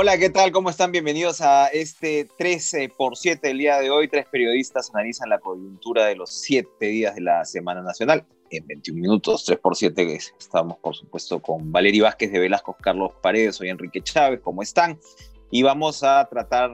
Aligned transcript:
Hola, 0.00 0.16
¿qué 0.16 0.30
tal? 0.30 0.52
¿Cómo 0.52 0.70
están? 0.70 0.92
Bienvenidos 0.92 1.40
a 1.40 1.66
este 1.66 2.28
13 2.38 2.88
por 2.96 3.16
7 3.16 3.48
del 3.48 3.58
día 3.58 3.80
de 3.80 3.90
hoy. 3.90 4.06
Tres 4.06 4.26
periodistas 4.30 4.90
analizan 4.94 5.28
la 5.28 5.40
coyuntura 5.40 6.06
de 6.06 6.14
los 6.14 6.30
siete 6.30 6.86
días 6.86 7.16
de 7.16 7.22
la 7.22 7.44
Semana 7.44 7.82
Nacional. 7.82 8.24
En 8.52 8.64
21 8.68 9.00
minutos, 9.00 9.44
3 9.44 9.58
por 9.58 9.74
7, 9.74 10.16
estamos 10.38 10.78
por 10.78 10.94
supuesto 10.94 11.42
con 11.42 11.72
Valery 11.72 11.98
Vázquez 11.98 12.30
de 12.30 12.38
Velasco, 12.38 12.76
Carlos 12.80 13.10
Paredes, 13.20 13.56
soy 13.56 13.70
Enrique 13.70 14.00
Chávez, 14.00 14.38
¿cómo 14.40 14.62
están? 14.62 15.00
Y 15.50 15.64
vamos 15.64 16.04
a 16.04 16.24
tratar 16.26 16.70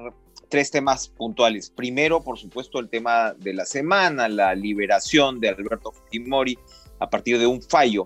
tres 0.51 0.71
temas 0.71 1.09
puntuales. 1.09 1.71
Primero, 1.71 2.23
por 2.23 2.39
supuesto, 2.39 2.79
el 2.79 2.91
tema 2.91 3.33
de 3.39 3.55
la 3.55 3.65
semana, 3.65 4.29
la 4.29 4.55
liberación 4.55 5.41
de 5.41 5.49
Alberto 5.49 5.93
Fujimori 5.93 6.59
a 6.99 7.09
partir 7.09 7.39
de 7.39 7.47
un 7.47 7.63
fallo 7.63 8.05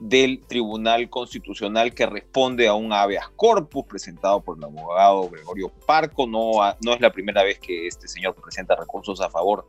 del 0.00 0.40
Tribunal 0.40 1.08
Constitucional 1.10 1.94
que 1.94 2.06
responde 2.06 2.66
a 2.66 2.74
un 2.74 2.92
habeas 2.92 3.28
corpus 3.36 3.84
presentado 3.84 4.40
por 4.40 4.56
el 4.56 4.64
abogado 4.64 5.28
Gregorio 5.28 5.70
Parco. 5.86 6.26
No, 6.26 6.52
no 6.82 6.94
es 6.94 7.00
la 7.00 7.12
primera 7.12 7.42
vez 7.42 7.58
que 7.58 7.86
este 7.86 8.08
señor 8.08 8.34
presenta 8.34 8.74
recursos 8.74 9.20
a 9.20 9.28
favor 9.28 9.68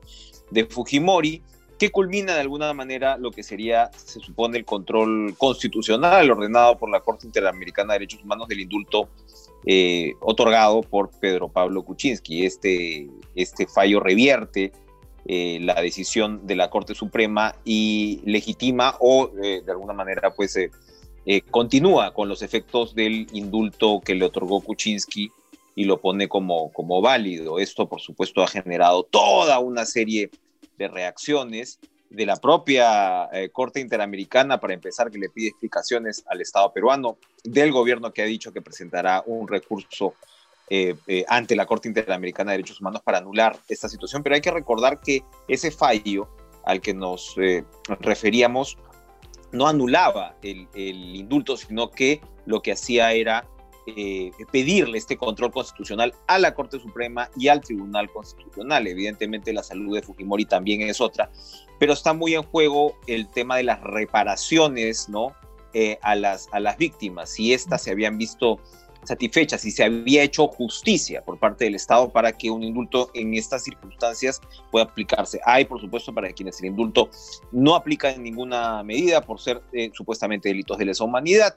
de 0.49 0.65
Fujimori, 0.65 1.41
que 1.77 1.91
culmina 1.91 2.35
de 2.35 2.41
alguna 2.41 2.73
manera 2.73 3.17
lo 3.17 3.31
que 3.31 3.43
sería, 3.43 3.91
se 3.95 4.19
supone, 4.19 4.57
el 4.57 4.65
control 4.65 5.35
constitucional 5.37 6.29
ordenado 6.29 6.77
por 6.77 6.89
la 6.89 7.01
Corte 7.01 7.25
Interamericana 7.25 7.93
de 7.93 7.99
Derechos 7.99 8.23
Humanos 8.23 8.47
del 8.47 8.61
indulto 8.61 9.09
eh, 9.65 10.13
otorgado 10.21 10.81
por 10.81 11.09
Pedro 11.19 11.49
Pablo 11.49 11.83
Kuczynski. 11.83 12.45
Este, 12.45 13.09
este 13.35 13.67
fallo 13.67 13.99
revierte 13.99 14.71
eh, 15.25 15.59
la 15.61 15.79
decisión 15.79 16.47
de 16.47 16.55
la 16.55 16.69
Corte 16.69 16.95
Suprema 16.95 17.55
y 17.63 18.21
legitima 18.25 18.95
o 18.99 19.29
eh, 19.43 19.61
de 19.63 19.71
alguna 19.71 19.93
manera 19.93 20.33
pues 20.33 20.57
eh, 20.57 21.41
continúa 21.51 22.13
con 22.13 22.27
los 22.27 22.41
efectos 22.41 22.95
del 22.95 23.27
indulto 23.31 24.01
que 24.03 24.15
le 24.15 24.25
otorgó 24.25 24.61
Kuczynski 24.61 25.31
y 25.75 25.85
lo 25.85 26.01
pone 26.01 26.27
como, 26.27 26.73
como 26.73 27.01
válido. 27.01 27.59
Esto 27.59 27.87
por 27.87 28.01
supuesto 28.01 28.41
ha 28.41 28.47
generado 28.47 29.03
toda 29.03 29.59
una 29.59 29.85
serie 29.85 30.31
de 30.77 30.87
reacciones 30.87 31.79
de 32.09 32.25
la 32.25 32.35
propia 32.35 33.29
Corte 33.53 33.79
Interamericana, 33.79 34.59
para 34.59 34.73
empezar, 34.73 35.09
que 35.09 35.17
le 35.17 35.29
pide 35.29 35.47
explicaciones 35.47 36.25
al 36.27 36.41
Estado 36.41 36.73
peruano, 36.73 37.17
del 37.45 37.71
gobierno 37.71 38.11
que 38.11 38.21
ha 38.21 38.25
dicho 38.25 38.51
que 38.51 38.61
presentará 38.61 39.23
un 39.25 39.47
recurso 39.47 40.15
eh, 40.73 40.95
eh, 41.05 41.25
ante 41.27 41.53
la 41.53 41.65
Corte 41.65 41.89
Interamericana 41.89 42.51
de 42.51 42.59
Derechos 42.59 42.79
Humanos 42.79 43.01
para 43.03 43.17
anular 43.17 43.59
esta 43.67 43.89
situación, 43.89 44.23
pero 44.23 44.35
hay 44.35 44.41
que 44.41 44.51
recordar 44.51 45.01
que 45.01 45.21
ese 45.49 45.69
fallo 45.69 46.29
al 46.63 46.79
que 46.79 46.93
nos 46.93 47.35
eh, 47.41 47.65
referíamos 47.99 48.77
no 49.51 49.67
anulaba 49.67 50.37
el, 50.41 50.69
indulto, 50.73 51.57
sino 51.57 51.91
que 51.91 52.21
lo 52.45 52.61
que 52.61 52.71
hacía 52.71 53.11
era 53.11 53.45
pedirle 54.53 54.97
este 54.97 55.17
control 55.17 55.51
constitucional 55.51 56.13
a 56.27 56.39
la 56.39 56.53
Corte 56.53 56.79
Suprema 56.79 57.29
y 57.35 57.49
al 57.49 57.59
Tribunal 57.59 58.09
Constitucional. 58.09 58.87
Evidentemente 58.87 59.51
la 59.51 59.63
salud 59.63 59.93
de 59.93 60.01
Fujimori 60.01 60.45
también 60.45 60.83
es 60.83 61.01
otra, 61.01 61.29
pero 61.79 61.91
está 61.91 62.13
muy 62.13 62.33
en 62.33 62.43
juego 62.43 62.95
el 63.07 63.27
tema 63.27 63.57
de 63.57 63.63
las 63.63 63.81
reparaciones 63.81 65.09
¿no? 65.09 65.35
a, 66.01 66.15
las, 66.15 66.47
a 66.53 66.61
las 66.61 66.77
víctimas. 66.77 67.31
Si 67.31 67.53
éstas 67.53 67.81
se 67.81 67.91
habían 67.91 68.17
visto 68.17 68.61
satisfecha 69.03 69.57
si 69.57 69.71
se 69.71 69.83
había 69.83 70.23
hecho 70.23 70.47
justicia 70.47 71.23
por 71.23 71.39
parte 71.39 71.65
del 71.65 71.75
Estado 71.75 72.11
para 72.11 72.31
que 72.31 72.51
un 72.51 72.63
indulto 72.63 73.09
en 73.13 73.33
estas 73.33 73.63
circunstancias 73.63 74.41
pueda 74.71 74.85
aplicarse. 74.85 75.39
Hay, 75.45 75.65
por 75.65 75.79
supuesto, 75.79 76.13
para 76.13 76.31
quienes 76.31 76.59
el 76.61 76.67
indulto 76.67 77.09
no 77.51 77.75
aplica 77.75 78.11
en 78.11 78.23
ninguna 78.23 78.83
medida 78.83 79.21
por 79.21 79.39
ser 79.39 79.61
eh, 79.73 79.91
supuestamente 79.93 80.49
delitos 80.49 80.77
de 80.77 80.85
lesa 80.85 81.03
humanidad. 81.03 81.55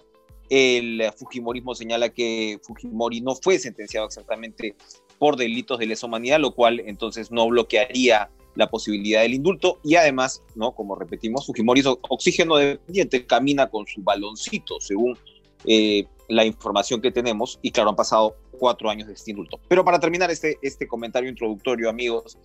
El 0.50 1.02
Fujimorismo 1.16 1.74
señala 1.74 2.10
que 2.10 2.58
Fujimori 2.62 3.20
no 3.20 3.34
fue 3.34 3.58
sentenciado 3.58 4.06
exactamente 4.06 4.76
por 5.18 5.36
delitos 5.36 5.78
de 5.78 5.86
lesa 5.86 6.06
humanidad, 6.06 6.38
lo 6.38 6.54
cual 6.54 6.80
entonces 6.80 7.30
no 7.30 7.48
bloquearía 7.48 8.30
la 8.54 8.68
posibilidad 8.68 9.22
del 9.22 9.34
indulto 9.34 9.80
y 9.82 9.96
además, 9.96 10.42
¿no? 10.54 10.72
como 10.72 10.94
repetimos, 10.94 11.46
Fujimori 11.46 11.80
es 11.80 11.86
oxígeno 11.86 12.56
dependiente, 12.56 13.26
camina 13.26 13.68
con 13.68 13.86
su 13.86 14.02
baloncito, 14.02 14.80
según 14.80 15.18
eh, 15.66 16.06
la 16.28 16.44
información 16.44 17.00
que 17.00 17.10
tenemos 17.10 17.58
y 17.62 17.70
claro, 17.70 17.90
han 17.90 17.96
pasado 17.96 18.36
cuatro 18.58 18.88
años 18.90 19.08
de 19.08 19.14
este. 19.14 19.34
Pero 19.68 19.84
para 19.84 19.98
terminar 19.98 20.30
este, 20.30 20.58
este 20.62 20.86
comentario 20.86 21.28
introductorio, 21.28 21.90
amigos, 21.90 22.38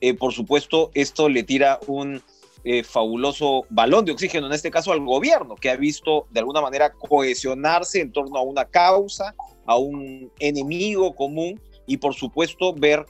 eh, 0.00 0.14
por 0.14 0.32
supuesto, 0.32 0.90
esto 0.94 1.28
le 1.28 1.42
tira 1.42 1.78
un 1.86 2.22
eh, 2.64 2.84
fabuloso 2.84 3.64
balón 3.70 4.04
de 4.04 4.12
oxígeno, 4.12 4.46
en 4.46 4.52
este 4.52 4.70
caso 4.70 4.92
al 4.92 5.00
gobierno, 5.00 5.54
que 5.54 5.70
ha 5.70 5.76
visto 5.76 6.26
de 6.30 6.40
alguna 6.40 6.60
manera 6.60 6.92
cohesionarse 6.92 8.00
en 8.00 8.12
torno 8.12 8.36
a 8.36 8.42
una 8.42 8.64
causa, 8.66 9.34
a 9.66 9.76
un 9.76 10.30
enemigo 10.38 11.14
común 11.14 11.60
y 11.86 11.96
por 11.96 12.14
supuesto 12.14 12.74
ver 12.74 13.06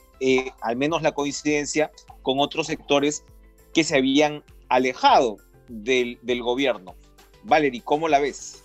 al 0.61 0.77
menos 0.77 1.01
la 1.01 1.11
coincidencia 1.11 1.91
con 2.21 2.39
otros 2.39 2.67
sectores 2.67 3.25
que 3.73 3.83
se 3.83 3.97
habían 3.97 4.41
alejado 4.69 5.37
del, 5.67 6.17
del 6.21 6.41
gobierno. 6.41 6.95
Valerie, 7.43 7.81
¿cómo 7.83 8.07
la 8.07 8.19
ves? 8.19 8.62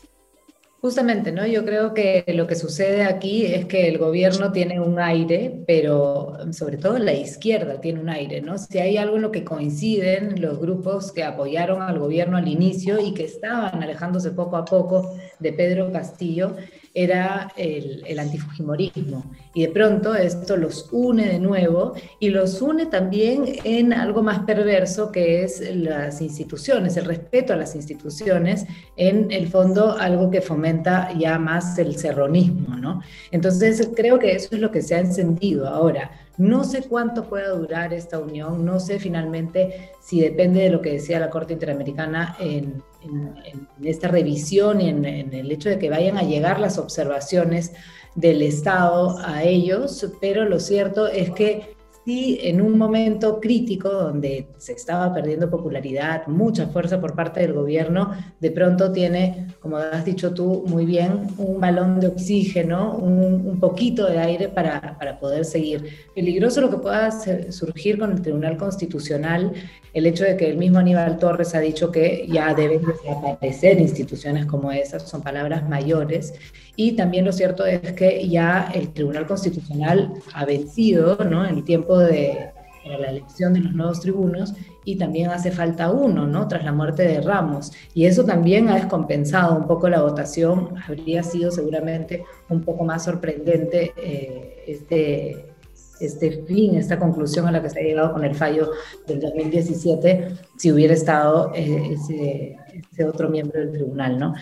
Justamente, 0.81 1.33
¿no? 1.33 1.44
Yo 1.44 1.65
creo 1.65 1.93
que 1.93 2.25
lo 2.28 2.47
que 2.47 2.55
sucede 2.55 3.03
aquí 3.03 3.44
es 3.47 3.66
que 3.66 3.89
el 3.89 3.99
gobierno 3.99 4.53
tiene 4.53 4.78
un 4.78 5.00
aire, 5.00 5.65
pero 5.66 6.37
sobre 6.53 6.77
todo 6.77 6.99
la 7.00 7.12
izquierda 7.12 7.81
tiene 7.81 7.99
un 7.99 8.09
aire, 8.09 8.41
¿no? 8.43 8.59
Si 8.59 8.78
hay 8.78 8.97
algo 8.97 9.16
en 9.16 9.22
lo 9.22 9.33
que 9.33 9.43
coinciden 9.43 10.41
los 10.41 10.61
grupos 10.61 11.11
que 11.11 11.25
apoyaron 11.25 11.83
al 11.83 11.99
gobierno 11.99 12.37
al 12.37 12.47
inicio 12.47 13.00
y 13.00 13.12
que 13.12 13.25
estaban 13.25 13.83
alejándose 13.83 14.31
poco 14.31 14.56
a 14.56 14.65
poco 14.65 15.19
de 15.41 15.53
Pedro 15.53 15.93
Castillo, 15.93 16.56
era 16.94 17.53
el, 17.56 18.19
antifujimorismo. 18.19 19.25
Y 19.54 19.62
de 19.62 19.69
pronto 19.69 20.15
esto 20.15 20.56
los 20.56 20.88
une 20.91 21.26
de 21.26 21.38
nuevo 21.38 21.94
y 22.19 22.31
los 22.31 22.60
une 22.60 22.87
también 22.87 23.44
en 23.62 23.93
algo 23.93 24.22
más 24.22 24.41
perverso 24.41 25.12
que 25.12 25.44
es 25.44 25.62
las 25.77 26.21
instituciones, 26.21 26.97
el 26.97 27.04
respeto 27.04 27.53
a 27.53 27.56
las 27.56 27.77
instituciones, 27.77 28.66
en 28.97 29.31
el 29.31 29.47
fondo 29.48 29.97
algo 29.97 30.28
que 30.31 30.41
fomenta 30.41 31.12
ya 31.16 31.38
más 31.38 31.78
el 31.78 31.97
serronismo, 31.97 32.77
¿no? 32.77 33.00
Entonces 33.31 33.91
creo 33.94 34.19
que 34.19 34.32
eso 34.32 34.48
es 34.53 34.60
lo 34.60 34.72
que 34.72 34.82
se 34.82 34.97
ha 34.97 35.00
encendido 35.00 35.69
ahora. 35.69 36.10
No 36.37 36.65
sé 36.65 36.82
cuánto 36.82 37.28
pueda 37.28 37.50
durar 37.50 37.93
esta 37.93 38.19
unión, 38.19 38.65
no 38.65 38.78
sé 38.81 38.98
finalmente 38.98 39.91
si 40.00 40.21
depende 40.21 40.62
de 40.62 40.71
lo 40.71 40.81
que 40.81 40.93
decía 40.93 41.21
la 41.21 41.31
Corte 41.31 41.53
Interamericana 41.53 42.37
en, 42.38 42.82
esta 43.82 44.09
revisión 44.09 44.81
y 44.81 44.88
en, 44.88 45.04
el 45.04 45.50
hecho 45.50 45.69
de 45.69 45.78
que 45.78 45.91
vayan 45.91 46.16
a 46.19 46.22
llegar 46.22 46.60
las 46.60 46.78
observaciones 46.78 47.72
del 48.14 48.42
Estado 48.42 49.16
a 49.25 49.44
ellos, 49.44 50.06
pero 50.20 50.44
lo 50.44 50.59
cierto 50.59 51.06
es 51.06 51.31
que 51.31 51.76
sí, 52.09 52.38
en 52.42 52.62
un 52.62 52.78
momento 52.78 53.38
crítico 53.38 53.91
donde 53.91 54.48
se 54.56 54.72
estaba 54.72 55.12
perdiendo 55.12 55.50
popularidad, 55.50 56.26
mucha 56.26 56.66
fuerza 56.69 56.98
por 57.00 57.14
parte 57.14 57.41
del 57.41 57.53
gobierno, 57.53 58.12
de 58.41 58.50
pronto 58.50 58.91
tiene, 58.91 59.48
como 59.60 59.76
has 59.76 60.06
dicho 60.06 60.32
tú 60.32 60.65
muy 60.66 60.86
bien, 60.86 61.26
un 61.36 61.60
balón 61.60 62.00
de 62.00 62.06
oxígeno, 62.06 62.97
un, 62.97 63.60
poquito 63.60 64.06
de 64.06 64.19
aire 64.20 64.48
para, 64.48 64.97
para, 64.98 65.19
poder 65.19 65.44
seguir. 65.44 65.84
Peligroso 66.15 66.62
lo 66.62 66.70
que 66.70 66.78
pueda 66.78 67.10
surgir 67.50 67.98
con 67.98 68.12
el 68.12 68.22
Tribunal 68.22 68.56
Constitucional, 68.56 69.53
el 69.98 70.06
hecho 70.06 70.25
de 70.25 70.36
que 70.36 70.48
el 70.48 70.56
mismo 70.56 70.78
Aníbal 70.78 71.19
Torres 71.19 71.54
ha 71.54 71.60
dicho 71.60 71.91
que 71.91 72.26
ya 72.28 72.54
deben 72.54 72.82
desaparecer 72.84 73.81
instituciones 73.81 74.47
como 74.47 74.72
esas, 74.72 75.09
son 75.09 75.22
palabras 75.22 75.69
mayores, 75.69 76.34
y 76.76 76.92
también 76.92 77.25
lo 77.25 77.32
cierto 77.32 77.66
es 77.66 77.92
que 77.92 78.28
ya 78.28 78.70
el 78.75 78.91
Tribunal 78.91 79.26
Constitucional 79.26 80.12
ha 80.32 80.44
vencido 80.44 81.19
¿no? 81.25 81.47
en 81.47 81.56
el 81.56 81.64
tiempo 81.64 81.98
de 81.98 82.50
la 82.84 83.10
elección 83.10 83.53
de 83.53 83.60
los 83.60 83.75
nuevos 83.75 84.00
tribunos 84.00 84.54
y 84.84 84.97
también 84.97 85.31
hace 85.31 85.50
falta 85.50 85.91
uno, 85.91 86.26
¿no? 86.26 86.48
Tras 86.48 86.65
la 86.65 86.72
muerte 86.72 87.03
de 87.03 87.20
Ramos. 87.20 87.72
Y 87.92 88.06
eso 88.06 88.25
también 88.25 88.69
ha 88.69 88.76
descompensado 88.76 89.54
un 89.54 89.66
poco 89.66 89.88
la 89.88 90.00
votación. 90.00 90.71
Habría 90.86 91.22
sido 91.22 91.50
seguramente 91.50 92.24
un 92.48 92.62
poco 92.62 92.84
más 92.84 93.04
sorprendente 93.04 93.92
eh, 93.97 94.65
este, 94.66 95.45
este 96.00 96.45
fin, 96.45 96.77
esta 96.77 96.98
conclusión 96.98 97.47
a 97.47 97.53
la 97.53 97.62
que 97.62 97.71
se 97.71 97.80
ha 97.80 97.83
llegado 97.83 98.12
con 98.12 98.24
el 98.24 98.34
fallo 98.34 98.71
del 99.06 99.21
2017 99.21 100.28
si 100.56 100.72
hubiera 100.72 100.95
estado 100.95 101.53
eh, 101.54 101.92
ese, 101.92 102.56
ese, 102.92 103.04
otro 103.04 103.28
miembro 103.28 103.60
del 103.60 103.72
tribunal, 103.72 104.18
¿no? 104.18 104.34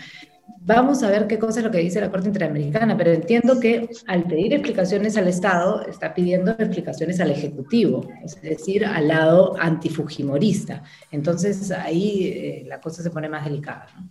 Vamos 0.61 1.01
a 1.01 1.09
ver 1.09 1.27
qué 1.27 1.39
cosa 1.39 1.59
es 1.59 1.65
lo 1.65 1.71
que 1.71 1.77
dice 1.77 2.01
la 2.01 2.11
Corte 2.11 2.27
Interamericana, 2.27 2.97
pero 2.97 3.13
entiendo 3.13 3.57
que 3.57 3.89
al 4.05 4.23
pedir 4.23 4.53
explicaciones 4.53 5.15
al 5.15 5.29
Estado, 5.29 5.81
está 5.83 6.13
pidiendo 6.13 6.51
explicaciones 6.51 7.21
al 7.21 7.31
Ejecutivo, 7.31 8.05
es 8.21 8.41
decir, 8.41 8.85
al 8.85 9.07
lado 9.07 9.55
antifujimorista. 9.59 10.83
Entonces 11.09 11.71
ahí 11.71 12.23
eh, 12.25 12.63
la 12.67 12.81
cosa 12.81 13.01
se 13.01 13.09
pone 13.11 13.29
más 13.29 13.45
delicada. 13.45 13.87
¿no? 13.95 14.09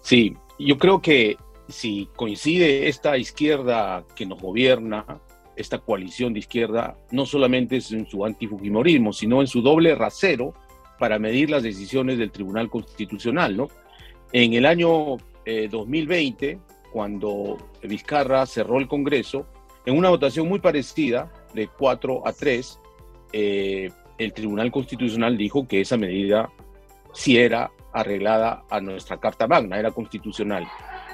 Sí, 0.00 0.34
yo 0.58 0.78
creo 0.78 1.02
que 1.02 1.36
si 1.68 2.08
coincide 2.16 2.88
esta 2.88 3.16
izquierda 3.16 4.04
que 4.14 4.26
nos 4.26 4.40
gobierna, 4.40 5.20
esta 5.56 5.78
coalición 5.78 6.32
de 6.32 6.40
izquierda, 6.40 6.96
no 7.10 7.26
solamente 7.26 7.76
es 7.76 7.92
en 7.92 8.06
su 8.06 8.24
antifujimorismo, 8.24 9.12
sino 9.12 9.40
en 9.40 9.46
su 9.46 9.62
doble 9.62 9.94
rasero 9.94 10.54
para 10.98 11.18
medir 11.18 11.50
las 11.50 11.62
decisiones 11.62 12.18
del 12.18 12.30
Tribunal 12.30 12.68
Constitucional, 12.70 13.56
¿no? 13.56 13.68
En 14.32 14.54
el 14.54 14.66
año 14.66 15.16
2020, 15.70 16.50
eh, 16.50 16.58
cuando 16.92 17.58
Vizcarra 17.82 18.46
cerró 18.46 18.78
el 18.78 18.88
Congreso, 18.88 19.46
en 19.86 19.96
una 19.98 20.08
votación 20.08 20.48
muy 20.48 20.60
parecida, 20.60 21.30
de 21.52 21.68
4 21.68 22.26
a 22.26 22.32
3, 22.32 22.78
eh, 23.32 23.90
el 24.18 24.32
Tribunal 24.32 24.70
Constitucional 24.70 25.36
dijo 25.36 25.66
que 25.66 25.80
esa 25.80 25.96
medida 25.96 26.50
sí 27.12 27.38
era 27.38 27.70
arreglada 27.92 28.64
a 28.70 28.80
nuestra 28.80 29.18
Carta 29.18 29.46
Magna, 29.46 29.78
era 29.78 29.92
constitucional. 29.92 30.66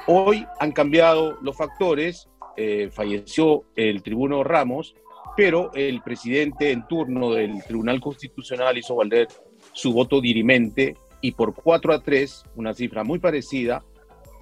Hoy 0.07 0.47
han 0.59 0.73
cambiado 0.73 1.39
los 1.43 1.57
factores, 1.57 2.29
eh, 2.57 2.91
falleció 2.93 3.65
el 3.77 4.03
tribuno 4.03 4.45
Ramos, 4.45 4.95
pero 5.37 5.71
el 5.75 6.03
presidente 6.03 6.71
en 6.71 6.87
turno 6.87 7.33
del 7.33 7.63
Tribunal 7.65 8.01
Constitucional 8.01 8.77
hizo 8.79 8.97
valer 8.97 9.29
su 9.73 9.93
voto 9.93 10.21
dirimente 10.21 10.97
y 11.21 11.33
por 11.33 11.55
4 11.55 11.93
a 11.93 12.03
3, 12.03 12.45
una 12.57 12.75
cifra 12.75 13.05
muy 13.05 13.19
parecida, 13.19 13.85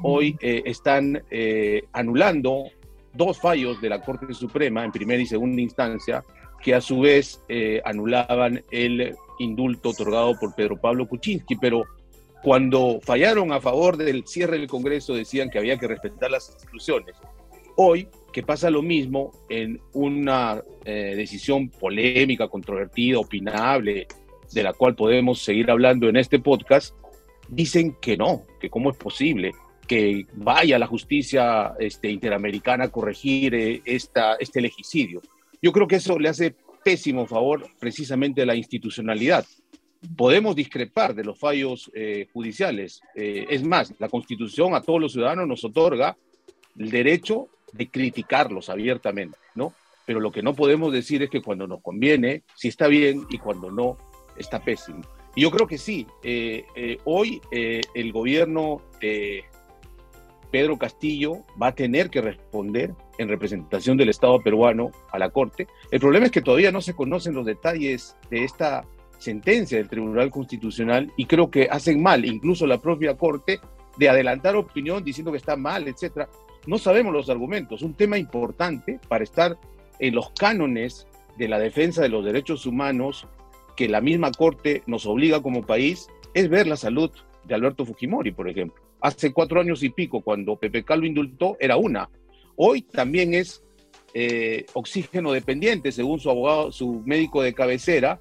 hoy 0.03 0.37
eh, 0.41 0.63
están 0.65 1.23
eh, 1.31 1.83
anulando 1.93 2.65
dos 3.13 3.39
fallos 3.39 3.81
de 3.81 3.89
la 3.89 4.01
Corte 4.01 4.33
Suprema 4.33 4.85
en 4.85 4.93
primera 4.93 5.21
y 5.21 5.27
segunda 5.27 5.61
instancia, 5.61 6.25
que 6.63 6.75
a 6.75 6.81
su 6.81 7.01
vez 7.01 7.41
eh, 7.49 7.81
anulaban 7.85 8.63
el 8.71 9.15
indulto 9.39 9.91
otorgado 9.91 10.39
por 10.39 10.55
Pedro 10.55 10.77
Pablo 10.77 11.07
Kuczynski, 11.07 11.57
pero 11.57 11.85
cuando 12.43 13.01
fallaron 13.03 13.53
a 13.53 13.61
favor 13.61 13.97
del 13.97 14.27
cierre 14.27 14.59
del 14.59 14.69
Congreso 14.69 15.15
decían 15.15 15.51
que 15.51 15.59
había 15.59 15.79
que 15.79 15.89
respetar 15.89 16.31
las 16.31 16.49
instituciones. 16.51 17.17
Hoy, 17.81 18.09
que 18.33 18.43
pasa 18.43 18.71
lo 18.71 18.83
mismo 18.83 19.31
en 19.49 19.81
una 19.93 20.61
decisión 20.85 21.69
polémica, 21.69 22.49
controvertida, 22.49 23.19
opinable, 23.19 24.09
de 24.53 24.63
la 24.63 24.73
cual 24.73 24.97
podemos 24.97 25.41
seguir 25.43 25.71
hablando 25.71 26.09
en 26.09 26.17
este 26.17 26.41
podcast, 26.41 26.95
dicen 27.49 27.97
que 28.01 28.17
no, 28.17 28.43
que 28.61 28.69
cómo 28.69 28.91
es 28.91 28.97
posible 28.97 29.53
que 29.89 30.27
vaya 30.35 30.79
la 30.79 30.87
justicia 30.87 31.75
este, 31.81 32.11
interamericana 32.11 32.85
a 32.85 32.89
corregir 32.91 33.55
eh, 33.55 33.83
esta, 33.85 34.35
este 34.35 34.61
legicidio. 34.61 35.23
Yo 35.61 35.73
creo 35.73 35.89
que 35.89 35.97
eso 35.97 36.19
le 36.19 36.29
hace 36.29 36.55
pésimo 36.85 37.27
favor 37.27 37.67
precisamente 37.81 38.43
a 38.43 38.47
la 38.47 38.55
institucionalidad. 38.55 39.47
Podemos 40.17 40.55
discrepar 40.55 41.15
de 41.15 41.25
los 41.25 41.39
fallos 41.39 41.91
eh, 41.95 42.29
judiciales. 42.33 43.01
Eh, 43.17 43.47
es 43.49 43.65
más, 43.65 43.93
la 43.99 44.09
Constitución 44.09 44.75
a 44.75 44.83
todos 44.83 45.01
los 45.01 45.13
ciudadanos 45.13 45.49
nos 45.49 45.65
otorga 45.65 46.17
el 46.79 46.91
derecho 46.91 47.49
de 47.73 47.89
criticarlos 47.89 48.69
abiertamente, 48.69 49.39
¿no? 49.55 49.73
Pero 50.07 50.21
lo 50.21 50.33
que 50.33 50.43
no 50.43 50.55
podemos 50.55 50.93
decir 50.93 51.23
es 51.23 51.31
que 51.31 51.43
cuando 51.43 51.67
nos 51.67 51.83
conviene, 51.83 52.43
sí 52.55 52.69
está 52.69 52.89
bien, 52.89 53.27
y 53.29 53.39
cuando 53.39 53.71
no, 53.71 53.99
está 54.37 54.63
pésimo. 54.63 55.03
Y 55.35 55.43
yo 55.43 55.51
creo 55.51 55.67
que 55.67 55.79
sí, 55.79 56.07
eh, 56.23 56.65
eh, 56.75 56.99
hoy 57.05 57.41
eh, 57.51 57.83
el 57.95 58.13
gobierno 58.13 58.81
de 59.01 59.45
Pedro 60.51 60.79
Castillo 60.79 61.45
va 61.61 61.69
a 61.69 61.75
tener 61.75 62.11
que 62.11 62.21
responder 62.21 62.95
en 63.19 63.29
representación 63.29 63.97
del 63.97 64.09
Estado 64.09 64.41
peruano 64.41 64.91
a 65.11 65.19
la 65.19 65.31
Corte. 65.31 65.67
El 65.91 66.01
problema 66.01 66.27
es 66.27 66.33
que 66.33 66.43
todavía 66.43 66.73
no 66.73 66.81
se 66.81 66.95
conocen 66.95 67.35
los 67.35 67.45
detalles 67.45 68.17
de 68.31 68.45
esta 68.45 68.85
sentencia 69.19 69.79
del 69.79 69.89
Tribunal 69.89 70.31
Constitucional 70.31 71.13
y 71.17 71.27
creo 71.27 71.51
que 71.51 71.69
hacen 71.71 72.03
mal, 72.03 72.25
incluso 72.25 72.67
la 72.67 72.81
propia 72.81 73.17
Corte, 73.17 73.61
de 73.97 74.09
adelantar 74.09 74.57
opinión 74.57 75.03
diciendo 75.05 75.33
que 75.33 75.39
está 75.39 75.57
mal, 75.57 75.89
etcétera. 75.89 76.29
No 76.67 76.79
sabemos 76.79 77.13
los 77.13 77.31
argumentos. 77.31 77.83
Un 77.83 77.95
tema 77.95 78.19
importante 78.19 79.01
para 79.09 79.25
estar 79.25 79.59
en 79.99 80.15
los 80.15 80.31
cánones 80.31 81.07
de 81.37 81.49
la 81.49 81.59
defensa 81.59 82.03
de 82.03 82.09
los 82.09 82.25
derechos 82.25 82.67
humanos 82.67 83.27
que 83.77 83.89
la 83.89 84.01
misma 84.01 84.33
Corte 84.33 84.83
nos 84.87 85.07
obliga 85.07 85.41
como 85.41 85.65
país 85.65 86.09
es 86.35 86.49
ver 86.49 86.67
la 86.67 86.77
salud 86.77 87.11
de 87.45 87.55
Alberto 87.55 87.85
Fujimori, 87.85 88.33
por 88.33 88.49
ejemplo. 88.49 88.83
Hace 89.01 89.33
cuatro 89.33 89.61
años 89.61 89.83
y 89.83 89.91
pico, 89.91 90.21
cuando 90.21 90.57
Pepe 90.57 90.85
Calvo 90.85 91.07
indultó, 91.07 91.57
era 91.61 91.77
una. 91.77 92.11
Hoy 92.57 92.83
también 92.83 93.35
es 93.35 93.63
eh, 94.15 94.67
oxígeno 94.75 95.33
dependiente, 95.33 95.93
según 95.93 96.19
su 96.19 96.29
abogado, 96.29 96.73
su 96.73 97.03
médico 97.07 97.41
de 97.41 97.55
cabecera, 97.55 98.21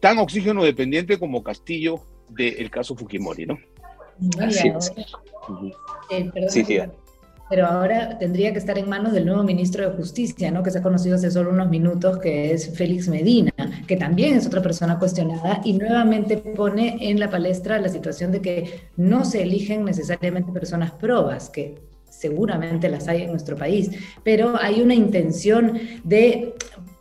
tan 0.00 0.18
oxígeno 0.18 0.62
dependiente 0.62 1.18
como 1.18 1.42
Castillo 1.42 2.00
del 2.28 2.70
caso 2.70 2.94
Fujimori, 2.94 3.46
¿no? 3.46 3.58
Así 4.40 4.68
es. 4.68 4.92
Eh, 6.10 6.30
sí, 6.48 6.64
sí 6.64 6.78
pero 7.52 7.66
ahora 7.66 8.16
tendría 8.18 8.50
que 8.50 8.58
estar 8.58 8.78
en 8.78 8.88
manos 8.88 9.12
del 9.12 9.26
nuevo 9.26 9.42
ministro 9.42 9.86
de 9.86 9.94
Justicia, 9.94 10.50
¿no? 10.50 10.62
que 10.62 10.70
se 10.70 10.78
ha 10.78 10.82
conocido 10.82 11.16
hace 11.16 11.30
solo 11.30 11.50
unos 11.50 11.68
minutos, 11.68 12.16
que 12.18 12.50
es 12.54 12.74
Félix 12.74 13.08
Medina, 13.08 13.52
que 13.86 13.94
también 13.96 14.38
es 14.38 14.46
otra 14.46 14.62
persona 14.62 14.98
cuestionada 14.98 15.60
y 15.62 15.74
nuevamente 15.74 16.38
pone 16.38 16.96
en 17.10 17.20
la 17.20 17.28
palestra 17.28 17.78
la 17.78 17.90
situación 17.90 18.32
de 18.32 18.40
que 18.40 18.88
no 18.96 19.26
se 19.26 19.42
eligen 19.42 19.84
necesariamente 19.84 20.50
personas 20.50 20.92
probas, 20.92 21.50
que 21.50 21.74
seguramente 22.08 22.88
las 22.88 23.06
hay 23.06 23.20
en 23.20 23.32
nuestro 23.32 23.54
país, 23.54 23.90
pero 24.24 24.56
hay 24.58 24.80
una 24.80 24.94
intención 24.94 25.78
de 26.04 26.54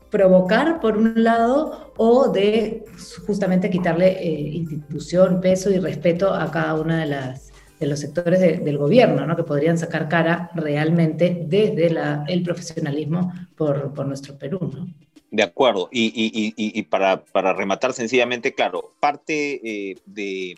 provocar 0.09 0.81
por 0.81 0.97
un 0.97 1.23
lado 1.23 1.93
o 1.95 2.27
de 2.27 2.83
justamente 3.25 3.69
quitarle 3.69 4.21
eh, 4.21 4.49
institución, 4.49 5.39
peso 5.39 5.69
y 5.69 5.79
respeto 5.79 6.33
a 6.33 6.51
cada 6.51 6.73
una 6.73 6.99
de 6.99 7.05
las 7.05 7.50
de 7.81 7.87
los 7.87 7.99
sectores 7.99 8.39
del 8.39 8.77
gobierno, 8.77 9.25
¿no? 9.25 9.35
que 9.35 9.43
podrían 9.43 9.75
sacar 9.75 10.07
cara 10.07 10.51
realmente 10.53 11.45
desde 11.47 11.89
la, 11.89 12.23
el 12.27 12.43
profesionalismo 12.43 13.33
por, 13.55 13.91
por, 13.95 14.05
nuestro 14.05 14.37
Perú. 14.37 14.59
¿no? 14.61 14.87
De 15.31 15.41
acuerdo. 15.41 15.89
Y, 15.91 16.11
y, 16.15 16.53
y, 16.55 16.83
para, 16.83 17.23
para, 17.23 17.53
rematar 17.53 17.93
sencillamente, 17.93 18.53
claro, 18.53 18.93
parte 18.99 19.61
eh, 19.63 19.95
de, 20.05 20.55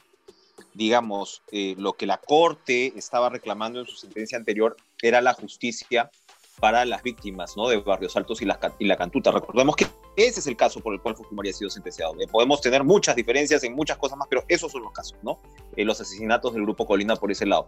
digamos, 0.73 1.43
eh, 1.53 1.75
lo 1.77 1.93
que 1.93 2.05
la 2.05 2.17
Corte 2.17 2.91
estaba 2.97 3.29
reclamando 3.29 3.79
en 3.79 3.85
su 3.85 3.95
sentencia 3.95 4.37
anterior 4.37 4.75
era 5.01 5.21
la 5.21 5.33
justicia 5.33 6.11
para 6.59 6.83
las 6.83 7.03
víctimas 7.03 7.55
¿no? 7.55 7.69
de 7.69 7.77
Barrios 7.77 8.17
Altos 8.17 8.41
y 8.41 8.45
la, 8.45 8.59
y 8.79 8.85
la 8.85 8.97
Cantuta. 8.97 9.31
Recordemos 9.31 9.77
que 9.77 9.87
ese 10.17 10.41
es 10.41 10.47
el 10.47 10.57
caso 10.57 10.81
por 10.81 10.93
el 10.93 11.01
cual 11.01 11.15
Fujimori 11.15 11.49
ha 11.49 11.53
sido 11.53 11.69
sentenciado. 11.69 12.15
Eh, 12.19 12.27
podemos 12.29 12.59
tener 12.59 12.83
muchas 12.83 13.15
diferencias 13.15 13.63
en 13.63 13.75
muchas 13.75 13.97
cosas 13.97 14.17
más, 14.17 14.27
pero 14.29 14.43
esos 14.49 14.71
son 14.71 14.83
los 14.83 14.91
casos, 14.91 15.17
¿no? 15.23 15.39
Eh, 15.75 15.85
los 15.85 15.99
asesinatos 16.01 16.53
del 16.53 16.63
Grupo 16.63 16.85
Colina 16.85 17.15
por 17.15 17.31
ese 17.31 17.45
lado. 17.45 17.67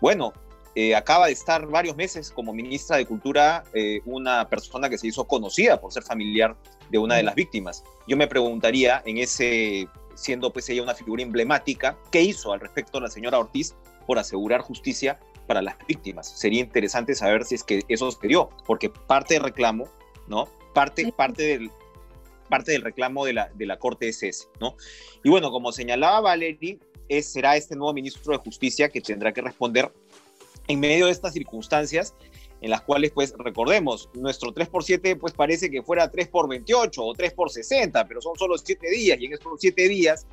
Bueno, 0.00 0.32
eh, 0.74 0.94
acaba 0.94 1.26
de 1.26 1.32
estar 1.32 1.66
varios 1.66 1.96
meses 1.96 2.30
como 2.30 2.52
ministra 2.52 2.96
de 2.96 3.06
Cultura 3.06 3.64
una 4.04 4.48
persona 4.48 4.88
que 4.88 4.98
se 4.98 5.08
hizo 5.08 5.24
conocida 5.24 5.80
por 5.80 5.92
ser 5.92 6.04
familiar 6.04 6.56
de 6.90 6.98
una 6.98 7.16
de 7.16 7.24
las 7.24 7.34
víctimas. 7.34 7.82
Yo 8.06 8.16
me 8.16 8.28
preguntaría, 8.28 9.02
en 9.04 9.18
ese, 9.18 9.88
siendo 10.14 10.52
pues 10.52 10.68
ella 10.68 10.82
una 10.82 10.94
figura 10.94 11.22
emblemática, 11.22 11.98
¿qué 12.12 12.22
hizo 12.22 12.52
al 12.52 12.60
respecto 12.60 13.00
la 13.00 13.10
señora 13.10 13.38
Ortiz 13.38 13.74
por 14.06 14.18
asegurar 14.18 14.60
justicia 14.60 15.18
para 15.50 15.62
las 15.62 15.74
víctimas. 15.88 16.28
Sería 16.28 16.60
interesante 16.60 17.12
saber 17.16 17.44
si 17.44 17.56
es 17.56 17.64
que 17.64 17.82
eso 17.88 18.08
sucedió, 18.08 18.50
porque 18.66 18.88
parte 18.88 19.34
del 19.34 19.42
reclamo, 19.42 19.88
¿no? 20.28 20.48
Parte, 20.72 21.12
parte, 21.16 21.42
del, 21.42 21.72
parte 22.48 22.70
del 22.70 22.82
reclamo 22.82 23.24
de 23.24 23.32
la, 23.32 23.50
de 23.54 23.66
la 23.66 23.76
Corte 23.76 24.08
es 24.08 24.22
ese, 24.22 24.46
¿no? 24.60 24.76
Y 25.24 25.28
bueno, 25.28 25.50
como 25.50 25.72
señalaba 25.72 26.20
Valery, 26.20 26.78
es, 27.10 27.30
será 27.32 27.56
este 27.56 27.76
nuevo 27.76 27.92
ministro 27.92 28.32
de 28.32 28.38
Justicia 28.38 28.88
que 28.88 29.00
tendrá 29.00 29.32
que 29.32 29.42
responder 29.42 29.92
en 30.68 30.80
medio 30.80 31.06
de 31.06 31.12
estas 31.12 31.34
circunstancias 31.34 32.14
en 32.60 32.70
las 32.70 32.82
cuales, 32.82 33.10
pues, 33.12 33.34
recordemos, 33.38 34.08
nuestro 34.14 34.52
3 34.52 34.68
por 34.68 34.84
7, 34.84 35.16
pues 35.16 35.32
parece 35.32 35.70
que 35.70 35.82
fuera 35.82 36.10
3 36.10 36.28
por 36.28 36.48
28 36.48 37.02
o 37.02 37.14
3 37.14 37.32
por 37.32 37.50
60, 37.50 38.06
pero 38.06 38.20
son 38.20 38.36
solo 38.36 38.56
7 38.58 38.90
días 38.90 39.18
y 39.20 39.26
en 39.26 39.32
estos 39.32 39.52
7 39.58 39.88
días 39.88 40.26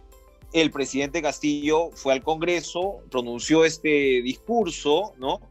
el 0.53 0.71
presidente 0.71 1.21
Castillo 1.21 1.89
fue 1.93 2.13
al 2.13 2.23
Congreso, 2.23 2.99
pronunció 3.09 3.65
este 3.65 4.21
discurso, 4.21 5.13
¿no? 5.17 5.41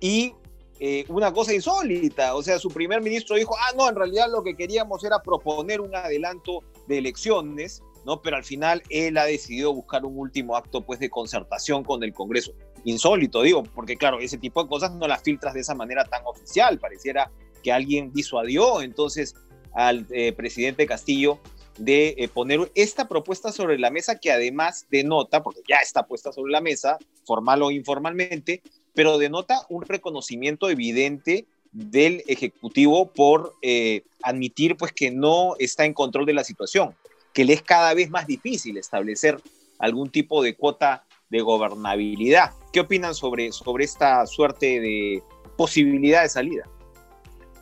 Y 0.00 0.34
eh, 0.78 1.04
una 1.08 1.32
cosa 1.32 1.52
insólita, 1.52 2.34
o 2.34 2.42
sea, 2.42 2.58
su 2.58 2.70
primer 2.70 3.02
ministro 3.02 3.36
dijo, 3.36 3.54
ah, 3.58 3.72
no, 3.76 3.88
en 3.88 3.94
realidad 3.94 4.28
lo 4.30 4.42
que 4.42 4.56
queríamos 4.56 5.04
era 5.04 5.22
proponer 5.22 5.80
un 5.80 5.94
adelanto 5.94 6.62
de 6.88 6.98
elecciones, 6.98 7.82
¿no? 8.04 8.22
Pero 8.22 8.36
al 8.36 8.44
final 8.44 8.82
él 8.88 9.18
ha 9.18 9.24
decidido 9.24 9.72
buscar 9.74 10.04
un 10.04 10.18
último 10.18 10.56
acto, 10.56 10.80
pues, 10.80 11.00
de 11.00 11.10
concertación 11.10 11.84
con 11.84 12.02
el 12.02 12.12
Congreso. 12.12 12.52
Insólito, 12.84 13.42
digo, 13.42 13.62
porque 13.62 13.96
claro, 13.96 14.20
ese 14.20 14.38
tipo 14.38 14.62
de 14.62 14.68
cosas 14.68 14.92
no 14.94 15.06
las 15.06 15.22
filtras 15.22 15.54
de 15.54 15.60
esa 15.60 15.74
manera 15.74 16.04
tan 16.04 16.22
oficial, 16.24 16.78
pareciera 16.78 17.30
que 17.62 17.72
alguien 17.72 18.12
disuadió 18.12 18.80
entonces 18.80 19.34
al 19.72 20.06
eh, 20.10 20.32
presidente 20.32 20.86
Castillo 20.86 21.40
de 21.78 22.14
eh, 22.18 22.28
poner 22.28 22.70
esta 22.74 23.08
propuesta 23.08 23.52
sobre 23.52 23.78
la 23.78 23.90
mesa 23.90 24.18
que 24.18 24.30
además 24.30 24.86
denota, 24.90 25.42
porque 25.42 25.60
ya 25.68 25.76
está 25.76 26.06
puesta 26.06 26.32
sobre 26.32 26.52
la 26.52 26.60
mesa, 26.60 26.98
formal 27.24 27.62
o 27.62 27.70
informalmente, 27.70 28.62
pero 28.94 29.18
denota 29.18 29.66
un 29.68 29.82
reconocimiento 29.82 30.68
evidente 30.68 31.46
del 31.72 32.22
Ejecutivo 32.26 33.12
por 33.12 33.54
eh, 33.62 34.02
admitir 34.22 34.76
pues 34.76 34.92
que 34.92 35.10
no 35.10 35.54
está 35.58 35.84
en 35.84 35.94
control 35.94 36.26
de 36.26 36.34
la 36.34 36.44
situación, 36.44 36.94
que 37.32 37.44
le 37.44 37.54
es 37.54 37.62
cada 37.62 37.94
vez 37.94 38.10
más 38.10 38.26
difícil 38.26 38.76
establecer 38.76 39.40
algún 39.78 40.10
tipo 40.10 40.42
de 40.42 40.54
cuota 40.54 41.04
de 41.30 41.40
gobernabilidad. 41.40 42.52
¿Qué 42.72 42.80
opinan 42.80 43.14
sobre, 43.14 43.52
sobre 43.52 43.84
esta 43.84 44.26
suerte 44.26 44.80
de 44.80 45.22
posibilidad 45.56 46.22
de 46.22 46.28
salida? 46.28 46.64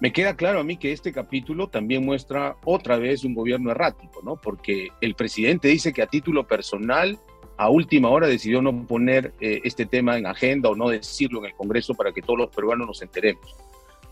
Me 0.00 0.12
queda 0.12 0.36
claro 0.36 0.60
a 0.60 0.64
mí 0.64 0.76
que 0.76 0.92
este 0.92 1.12
capítulo 1.12 1.68
también 1.68 2.04
muestra 2.04 2.56
otra 2.64 2.98
vez 2.98 3.24
un 3.24 3.34
gobierno 3.34 3.70
errático, 3.70 4.20
¿no? 4.22 4.36
Porque 4.36 4.88
el 5.00 5.14
presidente 5.14 5.68
dice 5.68 5.92
que 5.92 6.02
a 6.02 6.06
título 6.06 6.46
personal 6.46 7.18
a 7.56 7.68
última 7.68 8.08
hora 8.08 8.28
decidió 8.28 8.62
no 8.62 8.86
poner 8.86 9.34
eh, 9.40 9.60
este 9.64 9.84
tema 9.84 10.16
en 10.16 10.26
agenda 10.26 10.70
o 10.70 10.76
no 10.76 10.88
decirlo 10.88 11.40
en 11.40 11.46
el 11.46 11.54
Congreso 11.54 11.94
para 11.94 12.12
que 12.12 12.22
todos 12.22 12.38
los 12.38 12.50
peruanos 12.50 12.86
nos 12.86 13.02
enteremos. 13.02 13.56